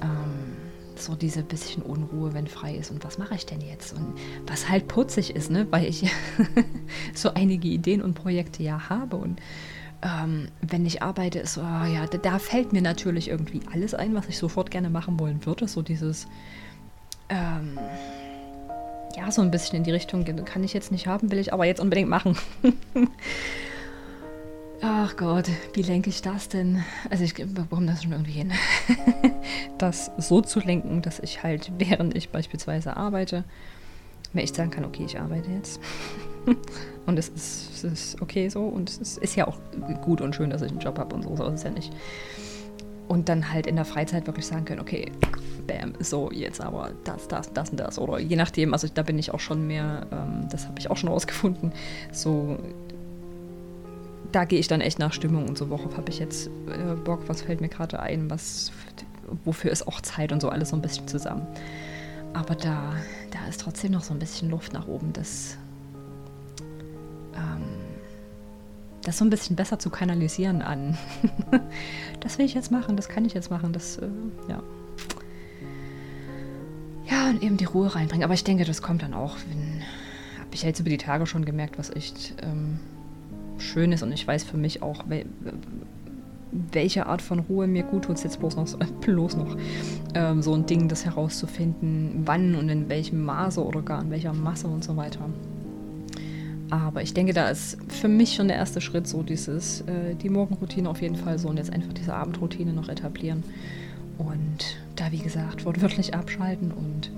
Ähm, 0.01 0.57
so 0.95 1.15
diese 1.15 1.43
bisschen 1.43 1.83
Unruhe, 1.83 2.33
wenn 2.33 2.47
frei 2.47 2.75
ist 2.75 2.91
und 2.91 3.05
was 3.05 3.17
mache 3.17 3.35
ich 3.35 3.45
denn 3.45 3.61
jetzt? 3.61 3.93
Und 3.93 4.15
was 4.47 4.67
halt 4.67 4.87
putzig 4.87 5.35
ist, 5.35 5.51
ne? 5.51 5.67
weil 5.69 5.85
ich 5.85 6.11
so 7.13 7.33
einige 7.33 7.67
Ideen 7.67 8.01
und 8.01 8.15
Projekte 8.15 8.63
ja 8.63 8.89
habe 8.89 9.15
und 9.15 9.39
ähm, 10.01 10.47
wenn 10.61 10.85
ich 10.85 11.01
arbeite, 11.01 11.39
ist 11.39 11.57
oh 11.57 11.61
ja, 11.61 12.05
da, 12.09 12.17
da, 12.17 12.39
fällt 12.39 12.71
mir 12.71 12.81
natürlich 12.81 13.27
irgendwie 13.27 13.61
alles 13.71 13.93
ein, 13.93 14.15
was 14.15 14.27
ich 14.27 14.37
sofort 14.37 14.71
gerne 14.71 14.89
machen 14.89 15.19
wollen 15.19 15.45
würde. 15.45 15.67
So 15.67 15.81
dieses, 15.81 16.27
ähm, 17.27 17.77
ja, 19.17 19.31
so 19.31 19.41
ein 19.41 19.51
bisschen 19.51 19.77
in 19.77 19.83
die 19.83 19.91
Richtung, 19.91 20.23
kann 20.45 20.63
ich 20.63 20.73
jetzt 20.73 20.91
nicht 20.91 21.07
haben, 21.07 21.31
will 21.31 21.39
ich 21.39 21.51
aber 21.51 21.65
jetzt 21.65 21.81
unbedingt 21.81 22.09
machen. 22.09 22.37
Ach 24.81 25.17
Gott, 25.17 25.49
wie 25.73 25.81
lenke 25.81 26.09
ich 26.09 26.21
das 26.21 26.47
denn? 26.47 26.85
Also 27.09 27.25
ich 27.25 27.33
bekomme 27.33 27.87
das 27.87 28.03
schon 28.03 28.13
irgendwie 28.13 28.31
hin. 28.31 28.53
das 29.77 30.09
so 30.17 30.39
zu 30.39 30.61
lenken, 30.61 31.01
dass 31.01 31.19
ich 31.19 31.43
halt, 31.43 31.73
während 31.77 32.15
ich 32.15 32.29
beispielsweise 32.29 32.95
arbeite, 32.95 33.43
mir 34.31 34.43
echt 34.43 34.55
sagen 34.55 34.71
kann, 34.71 34.85
okay, 34.85 35.03
ich 35.05 35.19
arbeite 35.19 35.51
jetzt. 35.51 35.81
und 37.05 37.19
es 37.19 37.29
ist, 37.29 37.71
es 37.75 37.83
ist 37.83 38.21
okay 38.21 38.49
so 38.49 38.63
und 38.63 38.89
es 38.89 39.17
ist, 39.17 39.35
ja 39.35 39.47
auch 39.47 39.57
gut 40.01 40.21
und 40.21 40.35
schön, 40.35 40.49
dass 40.49 40.61
ich 40.61 40.71
einen 40.71 40.79
Job 40.79 40.97
habe 40.97 41.15
und 41.15 41.23
so, 41.23 41.35
so 41.35 41.45
ist 41.45 41.55
es 41.55 41.63
ja 41.63 41.71
nicht. 41.71 41.91
Und 43.07 43.27
dann 43.27 43.51
halt 43.51 43.65
in 43.65 43.75
der 43.75 43.85
Freizeit 43.85 44.27
wirklich 44.27 44.45
sagen 44.45 44.65
können, 44.65 44.79
okay, 44.79 45.11
bam, 45.65 45.93
so 45.99 46.31
jetzt 46.31 46.61
aber 46.61 46.91
das, 47.03 47.27
das, 47.27 47.51
das 47.53 47.71
und 47.71 47.79
das. 47.79 47.97
Oder 47.97 48.19
je 48.19 48.35
nachdem, 48.35 48.73
also 48.73 48.87
da 48.93 49.01
bin 49.01 49.17
ich 49.17 49.33
auch 49.33 49.39
schon 49.39 49.65
mehr, 49.65 50.05
ähm, 50.11 50.47
das 50.51 50.67
habe 50.67 50.79
ich 50.79 50.91
auch 50.91 50.97
schon 50.97 51.09
rausgefunden, 51.09 51.71
so 52.11 52.57
da 54.31 54.45
gehe 54.45 54.59
ich 54.59 54.67
dann 54.67 54.81
echt 54.81 54.99
nach 54.99 55.13
Stimmung 55.13 55.47
und 55.47 55.57
so. 55.57 55.69
Worauf 55.69 55.97
habe 55.97 56.09
ich 56.09 56.19
jetzt 56.19 56.47
äh, 56.47 56.95
Bock? 57.03 57.21
Was 57.27 57.41
fällt 57.41 57.61
mir 57.61 57.69
gerade 57.69 57.99
ein? 57.99 58.29
Was, 58.29 58.71
wofür 59.45 59.71
ist 59.71 59.87
auch 59.87 60.01
Zeit 60.01 60.31
und 60.31 60.41
so 60.41 60.49
alles 60.49 60.69
so 60.69 60.75
ein 60.75 60.81
bisschen 60.81 61.07
zusammen. 61.07 61.47
Aber 62.33 62.55
da, 62.55 62.93
da 63.31 63.47
ist 63.47 63.61
trotzdem 63.61 63.91
noch 63.91 64.03
so 64.03 64.13
ein 64.13 64.19
bisschen 64.19 64.49
Luft 64.49 64.73
nach 64.73 64.87
oben, 64.87 65.13
das, 65.13 65.57
ähm, 67.39 67.63
das 69.03 69.17
so 69.17 69.25
ein 69.25 69.29
bisschen 69.29 69.55
besser 69.55 69.79
zu 69.79 69.89
kanalisieren 69.89 70.61
an. 70.61 70.97
das 72.19 72.37
will 72.37 72.45
ich 72.45 72.53
jetzt 72.53 72.71
machen, 72.71 72.95
das 72.95 73.09
kann 73.09 73.25
ich 73.25 73.33
jetzt 73.33 73.49
machen, 73.49 73.73
das, 73.73 73.97
äh, 73.97 74.07
ja. 74.47 74.61
Ja, 77.09 77.29
und 77.29 77.41
eben 77.41 77.57
die 77.57 77.65
Ruhe 77.65 77.95
reinbringen. 77.95 78.23
Aber 78.23 78.33
ich 78.33 78.43
denke, 78.43 78.65
das 78.65 78.81
kommt 78.81 79.01
dann 79.01 79.13
auch, 79.13 79.37
wenn, 79.49 79.81
habe 80.39 80.53
ich 80.53 80.61
jetzt 80.61 80.79
über 80.79 80.89
die 80.89 80.97
Tage 80.97 81.25
schon 81.25 81.43
gemerkt, 81.43 81.79
was 81.79 81.89
echt 81.89 82.35
ähm, 82.43 82.79
schön 83.57 83.91
ist 83.91 84.03
und 84.03 84.11
ich 84.11 84.27
weiß 84.27 84.43
für 84.43 84.57
mich 84.57 84.83
auch, 84.83 85.05
welche 86.71 87.05
Art 87.05 87.21
von 87.21 87.39
Ruhe 87.39 87.67
mir 87.67 87.83
gut 87.83 88.05
tut, 88.05 88.23
jetzt 88.23 88.39
bloß 88.39 88.55
noch, 88.55 88.67
bloß 89.01 89.37
noch 89.37 89.57
ähm, 90.13 90.41
so 90.41 90.53
ein 90.53 90.65
Ding, 90.65 90.87
das 90.87 91.05
herauszufinden, 91.05 92.23
wann 92.25 92.55
und 92.55 92.69
in 92.69 92.89
welchem 92.89 93.23
Maße 93.23 93.63
oder 93.63 93.81
gar 93.81 94.01
in 94.01 94.11
welcher 94.11 94.33
Masse 94.33 94.67
und 94.67 94.83
so 94.83 94.95
weiter. 94.97 95.29
Aber 96.69 97.01
ich 97.01 97.13
denke, 97.13 97.33
da 97.33 97.49
ist 97.49 97.77
für 97.87 98.07
mich 98.07 98.35
schon 98.35 98.47
der 98.47 98.57
erste 98.57 98.81
Schritt 98.81 99.07
so 99.07 99.23
dieses, 99.23 99.81
äh, 99.81 100.15
die 100.15 100.29
Morgenroutine 100.29 100.89
auf 100.89 101.01
jeden 101.01 101.15
Fall 101.15 101.39
so 101.39 101.47
und 101.49 101.57
jetzt 101.57 101.73
einfach 101.73 101.93
diese 101.93 102.13
Abendroutine 102.13 102.73
noch 102.73 102.89
etablieren. 102.89 103.43
Und 104.17 104.77
da, 104.95 105.11
wie 105.11 105.19
gesagt, 105.19 105.65
wortwörtlich 105.65 106.13
abschalten 106.13 106.71
und 106.71 107.09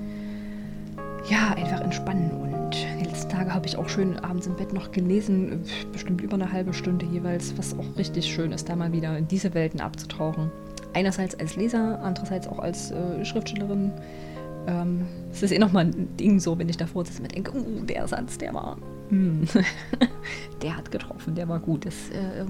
ja, 1.29 1.53
einfach 1.53 1.81
entspannen. 1.81 2.31
Und 2.31 2.75
die 2.99 3.05
letzten 3.05 3.29
Tage 3.29 3.53
habe 3.53 3.67
ich 3.67 3.75
auch 3.75 3.89
schön 3.89 4.17
abends 4.19 4.47
im 4.47 4.55
Bett 4.55 4.73
noch 4.73 4.91
gelesen, 4.91 5.63
bestimmt 5.91 6.21
über 6.21 6.35
eine 6.35 6.51
halbe 6.51 6.73
Stunde 6.73 7.05
jeweils, 7.05 7.57
was 7.57 7.77
auch 7.77 7.97
richtig 7.97 8.31
schön 8.31 8.51
ist, 8.51 8.69
da 8.69 8.75
mal 8.75 8.91
wieder 8.91 9.17
in 9.17 9.27
diese 9.27 9.53
Welten 9.53 9.81
abzutauchen. 9.81 10.51
Einerseits 10.93 11.39
als 11.39 11.55
Leser, 11.55 11.99
andererseits 12.01 12.47
auch 12.47 12.59
als 12.59 12.91
äh, 12.91 13.23
Schriftstellerin. 13.23 13.91
Ähm, 14.67 15.05
es 15.31 15.41
ist 15.41 15.51
eh 15.51 15.59
nochmal 15.59 15.85
ein 15.85 16.15
Ding 16.17 16.39
so, 16.39 16.57
wenn 16.59 16.69
ich 16.69 16.77
davor 16.77 17.05
sitze 17.05 17.21
und 17.23 17.33
denke, 17.33 17.57
uh, 17.57 17.83
der 17.85 18.07
Satz, 18.07 18.37
der 18.37 18.53
war 18.53 18.77
hm, 19.11 19.45
der 20.61 20.77
hat 20.77 20.89
getroffen, 20.89 21.35
der 21.35 21.47
war 21.47 21.59
gut. 21.59 21.85
Das, 21.85 22.09
äh, 22.11 22.45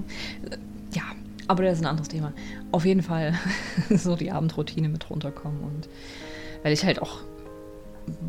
ja, 0.94 1.02
aber 1.48 1.64
das 1.64 1.74
ist 1.74 1.80
ein 1.80 1.86
anderes 1.86 2.08
Thema. 2.08 2.32
Auf 2.70 2.84
jeden 2.84 3.02
Fall 3.02 3.34
so 3.90 4.16
die 4.16 4.30
Abendroutine 4.30 4.88
mit 4.88 5.10
runterkommen 5.10 5.60
und 5.60 5.88
weil 6.62 6.72
ich 6.72 6.84
halt 6.84 7.02
auch 7.02 7.18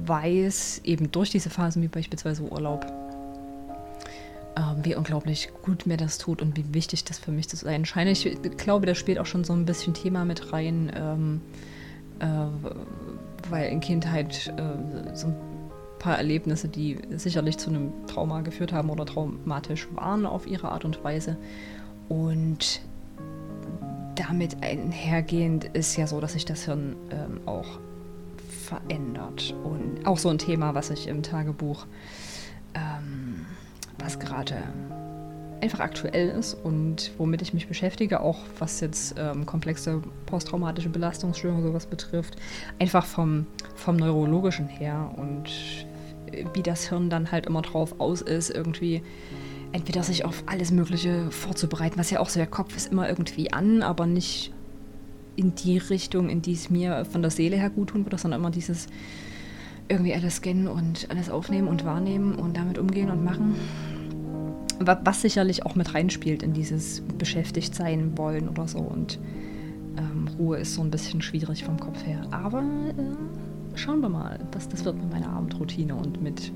weiß, 0.06 0.82
eben 0.84 1.12
durch 1.12 1.30
diese 1.30 1.50
Phasen 1.50 1.82
wie 1.84 1.88
beispielsweise 1.88 2.44
Urlaub, 2.44 2.86
ähm, 4.56 4.84
wie 4.84 4.96
unglaublich 4.96 5.50
gut 5.64 5.86
mir 5.86 5.98
das 5.98 6.18
tut 6.18 6.42
und 6.42 6.58
wie 6.58 6.74
wichtig 6.74 7.04
das 7.04 7.20
für 7.20 7.32
mich 7.32 7.50
zu 7.50 7.56
sein 7.56 7.86
scheint. 7.86 8.10
Ich 8.10 8.40
glaube, 8.58 8.88
das 8.88 8.98
spielt 8.98 9.20
auch 9.20 9.26
schon 9.28 9.44
so 9.44 9.54
ein 9.54 9.66
bisschen 9.66 9.94
Thema 9.94 10.26
mit 10.26 10.52
rein, 10.52 10.92
ähm, 10.96 11.42
äh, 12.20 13.50
weil 13.50 13.70
in 13.70 13.80
Kindheit 13.80 14.52
äh, 14.58 15.16
so 15.16 15.28
ein 15.28 15.53
paar 16.04 16.18
Erlebnisse, 16.18 16.68
die 16.68 16.98
sicherlich 17.16 17.58
zu 17.58 17.70
einem 17.70 17.94
Trauma 18.08 18.42
geführt 18.42 18.74
haben 18.74 18.90
oder 18.90 19.06
traumatisch 19.06 19.88
waren 19.96 20.26
auf 20.26 20.46
ihre 20.46 20.70
Art 20.70 20.84
und 20.84 21.02
Weise. 21.02 21.38
Und 22.10 22.82
damit 24.16 24.58
einhergehend 24.62 25.64
ist 25.64 25.96
ja 25.96 26.06
so, 26.06 26.20
dass 26.20 26.34
sich 26.34 26.44
das 26.44 26.66
Hirn 26.66 26.98
ähm, 27.10 27.40
auch 27.48 27.80
verändert. 28.66 29.56
Und 29.64 30.06
auch 30.06 30.18
so 30.18 30.28
ein 30.28 30.38
Thema, 30.38 30.76
was 30.76 30.90
ich 30.90 31.08
im 31.08 31.24
Tagebuch, 31.24 31.86
ähm, 32.74 33.46
was 33.98 34.20
gerade 34.20 34.58
einfach 35.62 35.80
aktuell 35.80 36.28
ist 36.28 36.54
und 36.54 37.12
womit 37.18 37.42
ich 37.42 37.54
mich 37.54 37.70
beschäftige, 37.70 38.20
auch 38.20 38.40
was 38.60 38.82
jetzt 38.82 39.16
ähm, 39.18 39.46
komplexe 39.46 40.02
posttraumatische 40.26 40.90
Belastungsstörungen 40.90 41.64
sowas 41.64 41.86
betrifft, 41.86 42.36
einfach 42.78 43.06
vom, 43.06 43.48
vom 43.76 43.96
neurologischen 43.96 44.68
her 44.68 45.10
und 45.16 45.50
wie 46.54 46.64
das 46.64 46.90
Hirn 46.90 47.10
dann 47.10 47.32
halt 47.32 47.46
immer 47.46 47.62
drauf 47.62 48.00
aus 48.00 48.22
ist, 48.22 48.50
irgendwie 48.50 49.02
entweder 49.72 50.04
sich 50.04 50.24
auf 50.24 50.44
alles 50.46 50.72
Mögliche 50.72 51.32
vorzubereiten, 51.32 51.98
was 51.98 52.12
ja 52.12 52.20
auch 52.20 52.30
so 52.30 52.40
der 52.40 52.48
Kopf 52.48 52.76
ist 52.76 52.92
immer 52.92 53.10
irgendwie 53.10 53.52
an, 53.52 53.82
aber 53.82 54.06
nicht 54.06 54.54
in 55.36 55.56
die 55.56 55.78
Richtung, 55.78 56.30
in 56.30 56.42
die 56.42 56.54
es 56.54 56.70
mir 56.70 57.06
von 57.06 57.22
der 57.22 57.32
Seele 57.32 57.58
her 57.58 57.70
gut 57.70 57.90
tun 57.90 58.06
würde, 58.06 58.18
sondern 58.18 58.40
immer 58.40 58.52
dieses 58.52 58.88
irgendwie 59.90 60.14
alles 60.14 60.38
scannen 60.38 60.68
und 60.68 61.10
alles 61.10 61.30
aufnehmen 61.30 61.68
und 61.68 61.86
wahrnehmen 61.86 62.36
und 62.36 62.56
damit 62.56 62.78
umgehen 62.78 63.10
und 63.10 63.24
machen. 63.24 63.56
Was 64.80 65.22
sicherlich 65.22 65.66
auch 65.66 65.76
mit 65.76 65.94
reinspielt 65.94 66.44
in 66.44 66.54
dieses 66.54 67.02
beschäftigt 67.18 67.76
sein 67.76 68.18
wollen 68.18 68.50
oder 68.50 68.68
so. 68.68 68.80
Und 68.80 69.20
ähm, 69.98 70.28
Ruhe 70.38 70.58
ist 70.58 70.74
so 70.76 70.82
ein 70.82 70.92
bisschen 70.92 71.22
schwierig 71.22 71.64
vom 71.64 71.80
Kopf 71.80 72.06
her. 72.06 72.22
Aber 72.32 72.60
äh, 72.60 73.04
schauen 73.76 74.02
wir 74.02 74.10
mal, 74.10 74.40
was 74.52 74.70
das 74.70 74.86
wird 74.86 74.98
mit 74.98 75.12
meiner 75.12 75.30
Abendroutine 75.30 75.96
und 75.96 76.22
mit 76.22 76.52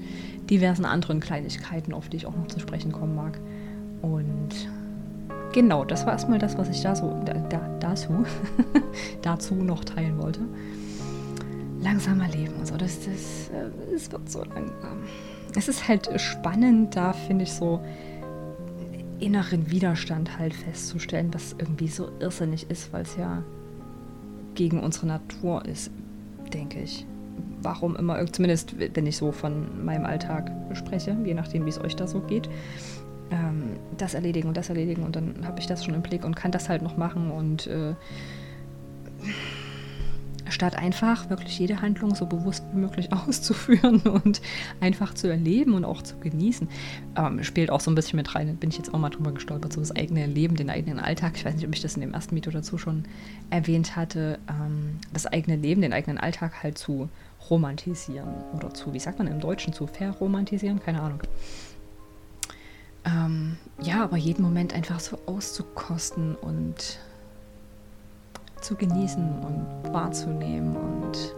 diversen 0.50 0.86
anderen 0.86 1.20
Kleinigkeiten, 1.20 1.94
auf 1.94 2.10
die 2.10 2.18
ich 2.18 2.26
auch 2.26 2.36
noch 2.36 2.48
zu 2.48 2.60
sprechen 2.60 2.92
kommen 2.92 3.16
mag. 3.16 3.40
Und 4.02 4.50
genau, 5.54 5.86
das 5.86 6.06
war 6.06 6.14
erstmal 6.14 6.40
das, 6.40 6.58
was 6.58 6.70
ich 6.70 6.82
da 6.82 6.96
so, 6.96 7.22
da, 7.26 7.34
da, 7.34 7.60
dazu, 7.80 8.26
dazu 9.22 9.56
noch 9.56 9.84
teilen 9.84 10.18
wollte. 10.18 10.42
Langsamer 11.82 12.28
Leben 12.30 12.54
und 12.56 12.68
so, 12.68 12.76
das, 12.76 13.00
das, 13.00 13.50
äh, 13.50 13.94
es 13.96 14.12
wird 14.12 14.30
so 14.30 14.44
langsam. 14.44 15.04
Es 15.56 15.68
ist 15.68 15.88
halt 15.88 16.10
spannend, 16.20 16.96
da 16.96 17.14
finde 17.14 17.44
ich 17.44 17.54
so 17.54 17.82
inneren 19.20 19.72
Widerstand 19.72 20.38
halt 20.38 20.54
festzustellen, 20.54 21.34
was 21.34 21.56
irgendwie 21.58 21.88
so 21.88 22.10
irrsinnig 22.20 22.70
ist, 22.70 22.94
weil 22.94 23.04
es 23.04 23.16
ja 23.16 23.44
gegen 24.54 24.80
unsere 24.80 25.08
Natur 25.08 25.66
ist, 25.66 25.92
denke 26.50 26.82
ich. 26.82 27.06
Warum 27.62 27.96
immer, 27.96 28.26
zumindest 28.28 28.76
wenn 28.78 29.06
ich 29.06 29.18
so 29.18 29.32
von 29.32 29.84
meinem 29.84 30.06
Alltag 30.06 30.52
spreche, 30.74 31.16
je 31.24 31.34
nachdem, 31.34 31.66
wie 31.66 31.70
es 31.70 31.80
euch 31.80 31.96
da 31.96 32.08
so 32.08 32.22
geht 32.22 32.50
ähm, 33.32 33.78
das 33.98 34.14
erledigen 34.14 34.48
und 34.48 34.58
das 34.58 34.70
erledigen 34.70 35.04
und 35.04 35.16
dann 35.16 35.46
habe 35.46 35.60
ich 35.60 35.68
das 35.68 35.84
schon 35.84 35.94
im 35.94 36.02
Blick 36.02 36.24
und 36.24 36.36
kann 36.36 36.52
das 36.52 36.70
halt 36.70 36.82
noch 36.82 36.98
machen 36.98 37.32
und 37.32 37.68
äh, 37.68 37.94
statt 40.58 40.76
einfach 40.76 41.30
wirklich 41.30 41.60
jede 41.60 41.84
Handlung 41.84 42.16
so 42.16 42.26
bewusst 42.26 42.64
wie 42.74 42.80
möglich 42.80 43.14
auszuführen 43.28 44.02
und 44.02 44.42
einfach 44.82 45.14
zu 45.14 45.28
erleben 45.28 45.76
und 45.76 45.86
auch 45.86 46.02
zu 46.02 46.18
genießen, 46.18 46.68
ähm, 47.16 47.44
spielt 47.44 47.70
auch 47.70 47.80
so 47.80 47.92
ein 47.92 47.96
bisschen 47.96 48.18
mit 48.18 48.34
rein. 48.34 48.58
Bin 48.58 48.72
ich 48.72 48.78
jetzt 48.78 48.92
auch 48.92 48.98
mal 48.98 49.12
drüber 49.12 49.32
gestolpert, 49.32 49.72
so 49.72 49.80
das 49.80 49.96
eigene 49.96 50.26
Leben, 50.26 50.56
den 50.56 50.72
eigenen 50.72 51.00
Alltag. 51.00 51.34
Ich 51.36 51.46
weiß 51.46 51.54
nicht, 51.54 51.68
ob 51.68 51.76
ich 51.76 51.82
das 51.82 51.94
in 51.94 52.02
dem 52.02 52.16
ersten 52.16 52.36
Video 52.36 52.52
dazu 52.52 52.80
schon 52.80 53.06
erwähnt 53.52 53.96
hatte, 53.96 54.40
ähm, 54.50 54.98
das 55.14 55.28
eigene 55.28 55.58
Leben, 55.58 55.84
den 55.84 55.94
eigenen 55.94 56.18
Alltag 56.18 56.64
halt 56.64 56.80
zu 56.80 57.08
romantisieren 57.52 58.30
oder 58.56 58.74
zu, 58.74 58.94
wie 58.94 59.00
sagt 59.00 59.20
man 59.20 59.28
im 59.28 59.40
Deutschen, 59.40 59.74
zu 59.74 59.86
verromantisieren, 59.86 60.80
keine 60.80 61.04
Ahnung. 61.04 61.22
Ähm, 63.06 63.58
ja, 63.80 64.04
aber 64.04 64.18
jeden 64.18 64.42
Moment 64.42 64.74
einfach 64.74 65.00
so 65.00 65.20
auszukosten 65.28 66.34
und 66.34 67.00
zu 68.68 68.76
genießen 68.76 69.24
und 69.46 69.94
wahrzunehmen 69.94 70.76
und 70.76 71.34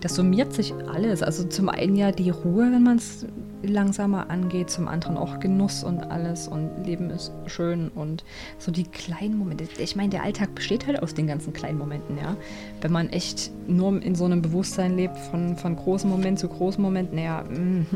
das 0.00 0.14
summiert 0.14 0.52
sich 0.52 0.74
alles. 0.92 1.22
Also 1.22 1.44
zum 1.44 1.68
einen 1.68 1.96
ja 1.96 2.12
die 2.12 2.30
Ruhe, 2.30 2.70
wenn 2.72 2.82
man 2.82 2.96
es 2.96 3.26
langsamer 3.62 4.30
angeht, 4.30 4.70
zum 4.70 4.88
anderen 4.88 5.16
auch 5.16 5.40
Genuss 5.40 5.84
und 5.84 5.98
alles 5.98 6.48
und 6.48 6.84
Leben 6.84 7.10
ist 7.10 7.32
schön 7.46 7.88
und 7.88 8.24
so 8.58 8.72
die 8.72 8.84
kleinen 8.84 9.36
Momente. 9.36 9.64
Ich 9.78 9.96
meine, 9.96 10.10
der 10.10 10.22
Alltag 10.22 10.54
besteht 10.54 10.86
halt 10.86 11.02
aus 11.02 11.14
den 11.14 11.26
ganzen 11.26 11.52
kleinen 11.52 11.78
Momenten, 11.78 12.16
ja. 12.16 12.36
Wenn 12.80 12.92
man 12.92 13.10
echt 13.10 13.50
nur 13.68 14.02
in 14.02 14.14
so 14.14 14.24
einem 14.24 14.42
Bewusstsein 14.42 14.96
lebt, 14.96 15.18
von, 15.18 15.56
von 15.56 15.76
großem 15.76 16.08
Moment 16.08 16.38
zu 16.38 16.48
großem 16.48 16.82
Moment, 16.82 17.12
naja, 17.12 17.42
mm, 17.42 17.86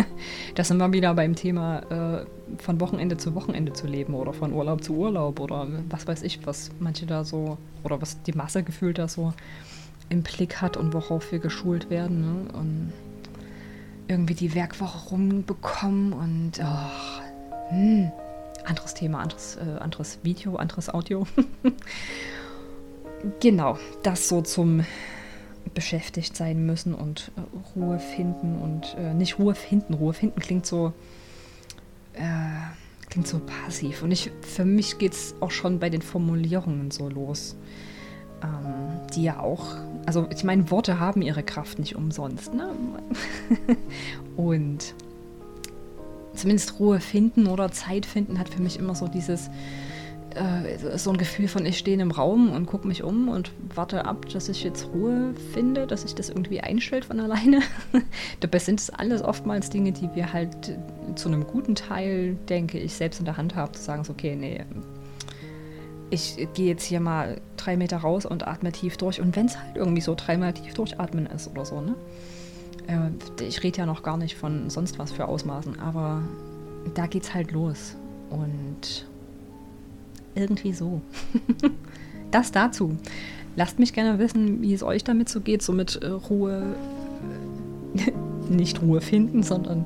das 0.54 0.68
sind 0.68 0.78
wir 0.78 0.92
wieder 0.92 1.14
beim 1.14 1.34
Thema 1.34 2.22
äh, 2.22 2.26
von 2.58 2.80
Wochenende 2.80 3.16
zu 3.16 3.34
Wochenende 3.34 3.72
zu 3.72 3.86
leben 3.86 4.14
oder 4.14 4.32
von 4.32 4.52
Urlaub 4.52 4.82
zu 4.82 4.94
Urlaub 4.94 5.40
oder 5.40 5.66
was 5.88 6.06
weiß 6.06 6.22
ich, 6.22 6.46
was 6.46 6.70
manche 6.80 7.06
da 7.06 7.24
so 7.24 7.58
oder 7.84 8.00
was 8.00 8.22
die 8.22 8.32
Masse 8.32 8.62
gefühlt 8.62 8.98
da 8.98 9.08
so 9.08 9.32
im 10.10 10.22
Blick 10.22 10.60
hat 10.60 10.76
und 10.76 10.92
worauf 10.92 11.32
wir 11.32 11.38
geschult 11.38 11.88
werden. 11.88 12.20
Ne? 12.20 12.52
Und 12.52 12.92
irgendwie 14.08 14.34
die 14.34 14.54
Werkwoche 14.54 15.08
rumbekommen 15.08 16.12
und 16.12 16.52
oh, 16.60 17.70
hm, 17.70 18.10
anderes 18.64 18.94
Thema, 18.94 19.20
anderes, 19.20 19.56
äh, 19.56 19.78
anderes 19.78 20.18
Video, 20.22 20.56
anderes 20.56 20.92
Audio. 20.92 21.26
genau, 23.40 23.78
das 24.02 24.28
so 24.28 24.42
zum 24.42 24.84
beschäftigt 25.72 26.36
sein 26.36 26.66
müssen 26.66 26.94
und 26.94 27.30
äh, 27.36 27.78
Ruhe 27.78 28.00
finden 28.00 28.60
und 28.60 28.96
äh, 28.98 29.14
nicht 29.14 29.38
Ruhe 29.38 29.54
finden. 29.54 29.94
Ruhe 29.94 30.12
finden 30.12 30.40
klingt 30.40 30.66
so 30.66 30.92
äh, 32.14 32.20
klingt 33.08 33.28
so 33.28 33.40
passiv. 33.40 34.02
Und 34.02 34.10
ich, 34.10 34.30
für 34.42 34.64
mich 34.64 34.98
geht 34.98 35.12
es 35.12 35.34
auch 35.40 35.50
schon 35.50 35.78
bei 35.78 35.90
den 35.90 36.02
Formulierungen 36.02 36.90
so 36.90 37.08
los 37.08 37.56
ähm, 38.42 39.08
die 39.14 39.24
ja 39.24 39.40
auch, 39.40 39.76
also 40.06 40.26
ich 40.30 40.44
meine, 40.44 40.70
Worte 40.70 41.00
haben 41.00 41.22
ihre 41.22 41.42
Kraft 41.42 41.78
nicht 41.78 41.96
umsonst. 41.96 42.54
Ne? 42.54 42.68
Und 44.36 44.94
zumindest 46.34 46.78
Ruhe 46.78 47.00
finden 47.00 47.46
oder 47.46 47.70
Zeit 47.70 48.06
finden 48.06 48.38
hat 48.38 48.48
für 48.48 48.62
mich 48.62 48.78
immer 48.78 48.94
so 48.94 49.08
dieses, 49.08 49.50
äh, 50.34 50.96
so 50.96 51.10
ein 51.10 51.18
Gefühl 51.18 51.48
von, 51.48 51.66
ich 51.66 51.78
stehe 51.78 52.00
im 52.00 52.10
Raum 52.10 52.52
und 52.52 52.66
gucke 52.66 52.86
mich 52.86 53.02
um 53.02 53.28
und 53.28 53.50
warte 53.74 54.04
ab, 54.04 54.26
dass 54.32 54.48
ich 54.48 54.62
jetzt 54.62 54.88
Ruhe 54.94 55.34
finde, 55.52 55.86
dass 55.86 56.02
sich 56.02 56.14
das 56.14 56.28
irgendwie 56.28 56.60
einstellt 56.60 57.04
von 57.04 57.20
alleine. 57.20 57.60
Dabei 58.40 58.58
sind 58.58 58.80
es 58.80 58.90
alles 58.90 59.22
oftmals 59.22 59.70
Dinge, 59.70 59.92
die 59.92 60.08
wir 60.14 60.32
halt 60.32 60.78
zu 61.16 61.28
einem 61.28 61.46
guten 61.46 61.74
Teil, 61.74 62.36
denke 62.48 62.78
ich, 62.78 62.94
selbst 62.94 63.18
in 63.18 63.24
der 63.24 63.36
Hand 63.36 63.56
haben, 63.56 63.74
zu 63.74 63.82
sagen, 63.82 64.04
so, 64.04 64.12
okay, 64.12 64.36
nee, 64.36 64.64
ich 66.10 66.48
gehe 66.54 66.66
jetzt 66.66 66.84
hier 66.84 67.00
mal 67.00 67.40
drei 67.56 67.76
Meter 67.76 67.98
raus 67.98 68.26
und 68.26 68.46
atme 68.46 68.72
tief 68.72 68.96
durch. 68.96 69.20
Und 69.20 69.36
wenn 69.36 69.46
es 69.46 69.58
halt 69.58 69.76
irgendwie 69.76 70.00
so 70.00 70.14
dreimal 70.16 70.52
tief 70.52 70.74
durchatmen 70.74 71.26
ist 71.26 71.48
oder 71.48 71.64
so, 71.64 71.80
ne? 71.80 71.94
Äh, 72.88 73.44
ich 73.44 73.62
rede 73.62 73.78
ja 73.78 73.86
noch 73.86 74.02
gar 74.02 74.16
nicht 74.16 74.36
von 74.36 74.70
sonst 74.70 74.98
was 74.98 75.12
für 75.12 75.26
Ausmaßen, 75.26 75.78
aber 75.78 76.22
da 76.94 77.06
geht's 77.06 77.32
halt 77.34 77.52
los. 77.52 77.96
Und 78.30 79.06
irgendwie 80.34 80.72
so. 80.72 81.00
das 82.30 82.52
dazu. 82.52 82.96
Lasst 83.56 83.78
mich 83.78 83.92
gerne 83.92 84.18
wissen, 84.18 84.62
wie 84.62 84.74
es 84.74 84.82
euch 84.82 85.04
damit 85.04 85.28
so 85.28 85.40
geht, 85.40 85.62
so 85.62 85.72
mit 85.72 85.96
äh, 86.02 86.06
Ruhe, 86.08 86.74
äh, 87.96 88.12
nicht 88.52 88.82
Ruhe 88.82 89.00
finden, 89.00 89.42
sondern 89.42 89.84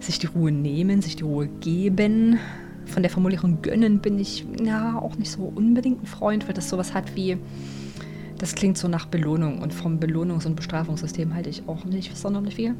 sich 0.00 0.18
die 0.18 0.26
Ruhe 0.26 0.52
nehmen, 0.52 1.02
sich 1.02 1.16
die 1.16 1.24
Ruhe 1.24 1.46
geben, 1.46 2.38
von 2.86 3.02
der 3.02 3.10
Formulierung 3.10 3.62
gönnen 3.62 4.00
bin 4.00 4.18
ich 4.18 4.46
ja 4.62 4.98
auch 4.98 5.16
nicht 5.16 5.30
so 5.30 5.52
unbedingt 5.54 6.02
ein 6.02 6.06
Freund, 6.06 6.46
weil 6.46 6.54
das 6.54 6.68
sowas 6.68 6.94
hat 6.94 7.16
wie, 7.16 7.38
das 8.38 8.54
klingt 8.54 8.78
so 8.78 8.88
nach 8.88 9.06
Belohnung 9.06 9.62
und 9.62 9.72
vom 9.72 9.98
Belohnungs- 9.98 10.46
und 10.46 10.56
Bestrafungssystem 10.56 11.34
halte 11.34 11.50
ich 11.50 11.68
auch 11.68 11.84
nicht 11.84 12.16
sonderlich 12.16 12.56
viel. 12.56 12.74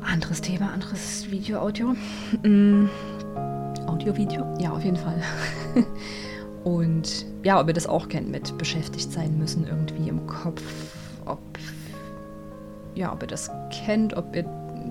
Anderes 0.00 0.40
Thema, 0.40 0.70
anderes 0.72 1.30
Video, 1.30 1.60
Audio. 1.60 1.94
Audio, 3.86 4.16
Video? 4.16 4.54
Ja, 4.60 4.72
auf 4.72 4.84
jeden 4.84 4.96
Fall. 4.96 5.22
und 6.64 7.26
ja, 7.42 7.60
ob 7.60 7.68
ihr 7.68 7.74
das 7.74 7.86
auch 7.86 8.08
kennt 8.08 8.30
mit 8.30 8.56
beschäftigt 8.58 9.10
sein 9.10 9.38
müssen 9.38 9.66
irgendwie 9.66 10.08
im 10.08 10.26
Kopf, 10.26 10.62
ob 11.24 11.40
ja, 12.94 13.12
ob 13.12 13.22
ihr 13.22 13.28
das 13.28 13.50
kennt, 13.70 14.14
ob 14.14 14.36
ihr 14.36 14.44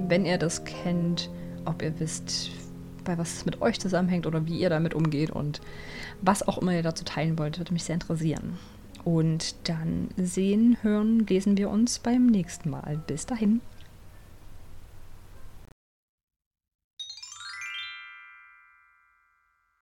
wenn 0.08 0.26
ihr 0.26 0.38
das 0.38 0.64
kennt, 0.64 1.30
ob 1.66 1.82
ihr 1.82 2.00
wisst, 2.00 2.50
bei 3.04 3.18
was 3.18 3.34
es 3.34 3.46
mit 3.46 3.62
euch 3.62 3.80
zusammenhängt 3.80 4.26
oder 4.26 4.46
wie 4.46 4.58
ihr 4.58 4.70
damit 4.70 4.94
umgeht 4.94 5.32
und 5.32 5.62
was 6.22 6.48
auch 6.48 6.58
immer 6.58 6.74
ihr 6.74 6.84
dazu 6.84 7.04
teilen 7.04 7.38
wollt, 7.38 7.58
würde 7.58 7.74
mich 7.74 7.84
sehr 7.84 7.96
interessieren. 7.96 8.58
Und 9.04 9.56
dann 9.68 10.10
sehen, 10.16 10.78
hören, 10.82 11.26
lesen 11.28 11.58
wir 11.58 11.70
uns 11.70 12.00
beim 12.00 12.28
nächsten 12.28 12.70
Mal. 12.70 13.02
Bis 13.06 13.26
dahin. 13.26 13.62